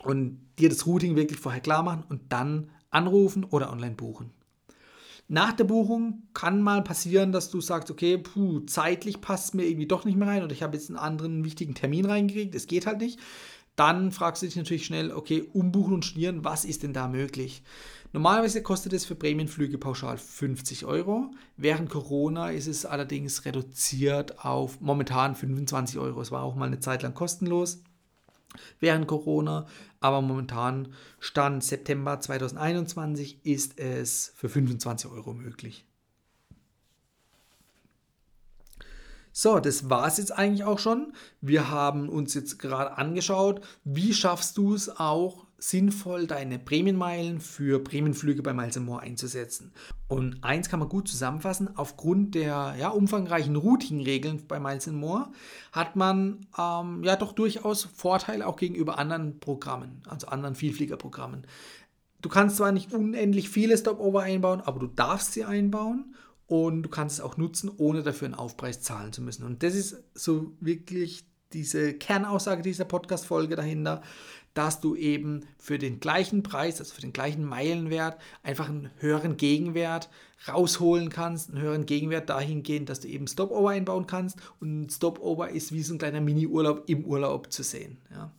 und 0.04 0.40
dir 0.60 0.70
das 0.70 0.86
Routing 0.86 1.16
wirklich 1.16 1.40
vorher 1.40 1.62
klar 1.62 1.84
machen 1.84 2.04
und 2.10 2.32
dann 2.32 2.70
anrufen 2.90 3.44
oder 3.44 3.72
online 3.72 3.96
buchen. 3.96 4.32
Nach 5.30 5.52
der 5.52 5.66
Buchung 5.66 6.24
kann 6.34 6.62
mal 6.62 6.82
passieren, 6.84 7.34
dass 7.34 7.50
du 7.50 7.60
sagst, 7.60 7.92
okay, 7.92 8.18
puh, 8.18 8.62
zeitlich 8.62 9.20
passt 9.20 9.56
mir 9.56 9.66
irgendwie 9.66 9.88
doch 9.88 10.06
nicht 10.06 10.18
mehr 10.18 10.28
rein 10.28 10.44
oder 10.44 10.54
ich 10.54 10.64
habe 10.64 10.78
jetzt 10.78 10.90
einen 10.90 10.98
anderen 10.98 11.44
wichtigen 11.44 11.76
Termin 11.76 12.06
reingekriegt, 12.06 12.56
es 12.56 12.66
geht 12.66 12.86
halt 12.88 13.00
nicht. 13.00 13.20
Dann 13.76 14.12
fragst 14.12 14.42
du 14.42 14.48
dich 14.48 14.56
natürlich 14.56 14.86
schnell, 14.86 15.12
okay, 15.12 15.48
umbuchen 15.54 15.96
und 15.96 16.06
studieren, 16.06 16.44
was 16.46 16.66
ist 16.66 16.82
denn 16.82 16.94
da 16.94 17.08
möglich? 17.10 17.62
Normalerweise 18.14 18.64
kostet 18.64 18.94
es 18.94 19.06
für 19.06 19.16
Prämienflüge 19.16 19.78
pauschal 19.78 20.18
50 20.18 20.86
Euro. 20.86 21.30
Während 21.58 21.90
Corona 21.90 22.50
ist 22.50 22.68
es 22.68 22.86
allerdings 22.86 23.44
reduziert 23.44 24.44
auf 24.46 24.80
momentan 24.80 25.36
25 25.36 26.00
Euro. 26.00 26.22
Es 26.22 26.32
war 26.32 26.42
auch 26.42 26.56
mal 26.56 26.66
eine 26.66 26.80
Zeit 26.80 27.04
lang 27.04 27.14
kostenlos 27.14 27.82
während 28.80 29.08
Corona, 29.08 29.66
aber 30.00 30.22
momentan 30.22 30.94
Stand 31.20 31.64
September 31.64 32.20
2021 32.20 33.46
ist 33.46 33.80
es 33.80 34.34
für 34.36 34.50
25 34.50 35.10
Euro 35.12 35.34
möglich. 35.34 35.86
So, 39.32 39.60
das 39.60 39.90
war 39.90 40.08
es 40.08 40.18
jetzt 40.18 40.32
eigentlich 40.32 40.64
auch 40.64 40.80
schon. 40.80 41.14
Wir 41.42 41.70
haben 41.70 42.10
uns 42.10 42.34
jetzt 42.34 42.58
gerade 42.58 42.98
angeschaut, 42.98 43.62
wie 43.84 44.14
schaffst 44.14 44.58
du 44.58 44.74
es 44.74 44.90
auch 44.90 45.47
sinnvoll, 45.58 46.28
deine 46.28 46.60
Prämienmeilen 46.60 47.40
für 47.40 47.84
Prämienflüge 47.84 48.44
bei 48.44 48.54
Miles 48.54 48.80
More 48.80 49.02
einzusetzen. 49.02 49.72
Und 50.08 50.44
eins 50.44 50.70
kann 50.70 50.80
man 50.80 50.90
gut 50.90 51.08
zusammenfassen, 51.08 51.76
aufgrund 51.76 52.36
der 52.36 52.76
ja, 52.80 52.90
umfangreichen 52.90 53.56
Routing-Regeln 53.56 54.46
bei 54.48 54.60
Miles 54.60 54.88
More 54.88 55.32
hat 55.72 55.96
man 55.96 56.46
ähm, 56.58 57.04
ja 57.04 57.16
doch 57.16 57.34
durchaus 57.34 57.84
Vorteile 57.84 58.46
auch 58.46 58.56
gegenüber 58.56 59.00
anderen 59.00 59.40
Programmen, 59.40 60.04
also 60.08 60.28
anderen 60.28 60.56
Vielfliegerprogrammen. 60.56 61.48
Du 62.22 62.30
kannst 62.30 62.58
zwar 62.58 62.72
nicht 62.72 62.94
unendlich 62.94 63.50
viele 63.50 63.78
Stopover 63.78 64.22
einbauen, 64.22 64.62
aber 64.62 64.80
du 64.80 64.88
darfst 64.88 65.34
sie 65.34 65.44
einbauen 65.44 66.16
und 66.46 66.84
du 66.84 66.90
kannst 66.90 67.18
es 67.18 67.22
auch 67.22 67.38
nutzen, 67.38 67.72
ohne 67.78 68.04
dafür 68.04 68.28
einen 68.28 68.36
Aufpreis 68.36 68.82
zahlen 68.82 69.12
zu 69.12 69.22
müssen. 69.22 69.44
Und 69.44 69.64
das 69.64 69.76
ist 69.76 70.04
so 70.14 70.54
wirklich 70.60 71.26
diese 71.54 71.94
Kernaussage 71.94 72.62
dieser 72.62 72.86
Podcast-Folge 72.86 73.56
dahinter 73.56 74.02
dass 74.58 74.82
du 74.82 74.96
eben 74.96 75.42
für 75.60 75.78
den 75.78 76.00
gleichen 76.00 76.42
Preis, 76.42 76.80
also 76.80 76.96
für 76.96 77.02
den 77.02 77.14
gleichen 77.14 77.46
Meilenwert, 77.46 78.18
einfach 78.42 78.68
einen 78.68 78.90
höheren 78.98 79.38
Gegenwert 79.38 80.10
rausholen 80.48 81.10
kannst, 81.10 81.52
einen 81.52 81.62
höheren 81.62 81.86
Gegenwert 81.86 82.30
dahingehend, 82.30 82.90
dass 82.90 83.00
du 83.00 83.08
eben 83.08 83.28
Stopover 83.28 83.70
einbauen 83.70 84.08
kannst 84.08 84.40
und 84.60 84.92
Stopover 84.92 85.50
ist 85.50 85.74
wie 85.74 85.84
so 85.84 85.94
ein 85.94 86.00
kleiner 86.00 86.22
Mini-Urlaub 86.22 86.86
im 86.88 87.06
Urlaub 87.06 87.54
zu 87.54 87.62
sehen. 87.62 88.00
Ja. 88.10 88.32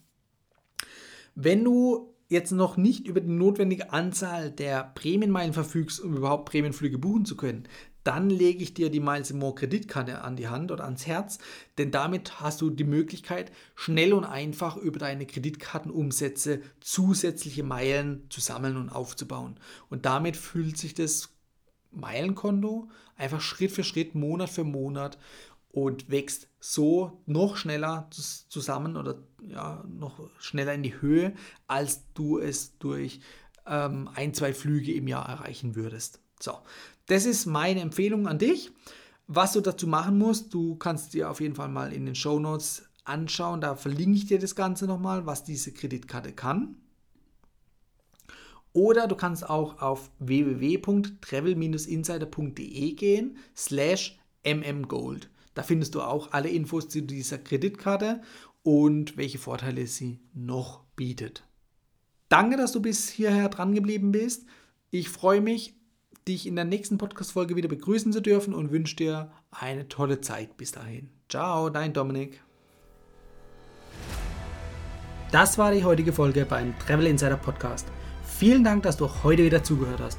Wenn 1.37 1.63
du 1.63 2.13
jetzt 2.29 2.51
noch 2.51 2.77
nicht 2.77 3.07
über 3.07 3.21
die 3.21 3.31
notwendige 3.31 3.93
Anzahl 3.93 4.51
der 4.51 4.91
Prämienmeilen 4.97 5.53
verfügst, 5.53 6.01
um 6.01 6.17
überhaupt 6.17 6.51
Prämienflüge 6.51 6.99
buchen 6.99 7.27
zu 7.27 7.37
können, 7.37 7.69
dann 8.09 8.31
lege 8.31 8.63
ich 8.63 8.73
dir 8.73 8.89
die 8.89 9.01
Miles 9.01 9.35
More 9.35 9.55
Kreditkarte 9.55 10.23
an 10.23 10.35
die 10.35 10.49
Hand 10.49 10.73
oder 10.73 10.85
ans 10.85 11.07
Herz, 11.07 11.39
denn 11.77 11.91
damit 11.91 12.41
hast 12.41 12.63
du 12.63 12.71
die 12.71 12.85
Möglichkeit, 12.85 13.53
schnell 13.75 14.15
und 14.15 14.25
einfach 14.25 14.79
über 14.79 14.99
deine 14.99 15.27
Kreditkartenumsätze 15.27 16.63
zusätzliche 16.81 17.63
Meilen 17.63 18.25
zu 18.31 18.41
sammeln 18.41 18.79
und 18.79 18.89
aufzubauen. 18.89 19.61
Und 19.91 20.07
damit 20.07 20.39
fühlt 20.39 20.79
sich 20.79 20.95
das 20.95 21.29
Meilenkonto 21.91 22.89
einfach 23.17 23.43
Schritt 23.43 23.73
für 23.73 23.85
Schritt, 23.85 24.15
Monat 24.15 24.49
für 24.49 24.65
Monat 24.65 25.19
und 25.71 26.11
wächst 26.11 26.49
so 26.61 27.21
noch 27.27 27.59
schneller 27.59 28.09
zusammen 28.11 28.97
oder 28.97 29.19
ja, 29.43 29.85
noch 29.87 30.31
schneller 30.39 30.73
in 30.73 30.83
die 30.83 30.99
Höhe, 30.99 31.35
als 31.67 32.11
du 32.15 32.39
es 32.39 32.79
durch 32.79 33.21
ähm, 33.67 34.09
ein, 34.15 34.33
zwei 34.33 34.55
Flüge 34.55 34.95
im 34.95 35.09
Jahr 35.09 35.29
erreichen 35.29 35.75
würdest. 35.75 36.23
So, 36.41 36.53
das 37.09 37.27
ist 37.27 37.47
meine 37.47 37.81
Empfehlung 37.81 38.29
an 38.29 38.39
dich. 38.39 38.71
Was 39.27 39.53
du 39.53 39.61
dazu 39.61 39.87
machen 39.87 40.17
musst, 40.17 40.55
du 40.55 40.77
kannst 40.77 41.13
dir 41.13 41.31
auf 41.31 41.41
jeden 41.41 41.55
Fall 41.55 41.69
mal 41.69 41.93
in 41.93 42.07
den 42.07 42.15
Show 42.15 42.39
Notes 42.39 42.85
anschauen. 43.05 43.61
Da 43.61 43.75
verlinke 43.75 44.17
ich 44.17 44.25
dir 44.27 44.39
das 44.39 44.55
Ganze 44.55 44.87
nochmal, 44.87 45.27
was 45.27 45.45
diese 45.45 45.73
Kreditkarte 45.73 46.33
kann. 46.33 46.77
Oder 48.73 49.07
du 49.07 49.17
kannst 49.17 49.47
auch 49.49 49.83
auf 49.83 50.11
www.travel-insider.de 50.19 52.93
gehen, 52.93 53.37
slash 53.57 54.19
mmgold. 54.45 55.31
Da 55.55 55.63
findest 55.63 55.95
du 55.95 56.03
auch 56.03 56.33
alle 56.33 56.51
Infos 56.51 56.89
zu 56.89 57.01
dieser 57.03 57.39
Kreditkarte 57.39 58.21
und 58.63 59.17
welche 59.17 59.39
Vorteile 59.39 59.87
sie 59.87 60.21
noch 60.33 60.85
bietet. 60.95 61.45
Danke, 62.29 62.57
dass 62.57 62.73
du 62.73 62.81
bis 62.81 63.09
hierher 63.09 63.49
dran 63.49 63.75
geblieben 63.75 64.13
bist. 64.13 64.45
Ich 64.91 65.09
freue 65.09 65.41
mich, 65.41 65.75
dich 66.29 66.47
in 66.47 66.57
der 66.57 66.65
nächsten 66.65 66.99
Podcast-Folge 66.99 67.57
wieder 67.57 67.69
begrüßen 67.69 68.13
zu 68.13 68.21
dürfen 68.21 68.55
und 68.55 68.71
wünsche 68.71 68.97
dir 68.97 69.31
eine 69.51 69.89
tolle 69.89 70.21
Zeit 70.21 70.57
bis 70.57 70.73
dahin. 70.73 71.09
Ciao, 71.29 71.71
dein 71.71 71.93
Dominik. 71.93 72.43
Das 75.33 75.59
war 75.59 75.73
die 75.73 75.85
heutige 75.85 76.13
Folge 76.13 76.45
beim 76.45 76.79
Travel 76.79 77.07
Insider 77.07 77.37
Podcast. 77.37 77.89
Vielen 78.23 78.65
Dank, 78.65 78.83
dass 78.83 78.97
du 78.97 79.09
heute 79.25 79.45
wieder 79.45 79.63
zugehört 79.63 80.01
hast. 80.01 80.19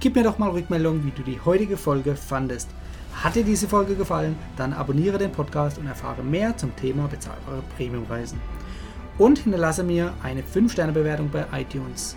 Gib 0.00 0.14
mir 0.14 0.24
doch 0.24 0.38
mal 0.38 0.50
Rückmeldung, 0.50 1.04
wie 1.04 1.10
du 1.10 1.22
die 1.22 1.40
heutige 1.40 1.76
Folge 1.76 2.16
fandest. 2.16 2.68
Hat 3.14 3.34
dir 3.34 3.44
diese 3.44 3.68
Folge 3.68 3.94
gefallen, 3.94 4.36
dann 4.56 4.72
abonniere 4.72 5.16
den 5.16 5.32
Podcast 5.32 5.78
und 5.78 5.86
erfahre 5.86 6.22
mehr 6.22 6.56
zum 6.56 6.74
Thema 6.76 7.08
bezahlbare 7.08 7.62
Premiumreisen 7.76 8.38
und 9.16 9.38
hinterlasse 9.38 9.84
mir 9.84 10.12
eine 10.22 10.42
5-Sterne-Bewertung 10.42 11.30
bei 11.30 11.46
iTunes. 11.52 12.16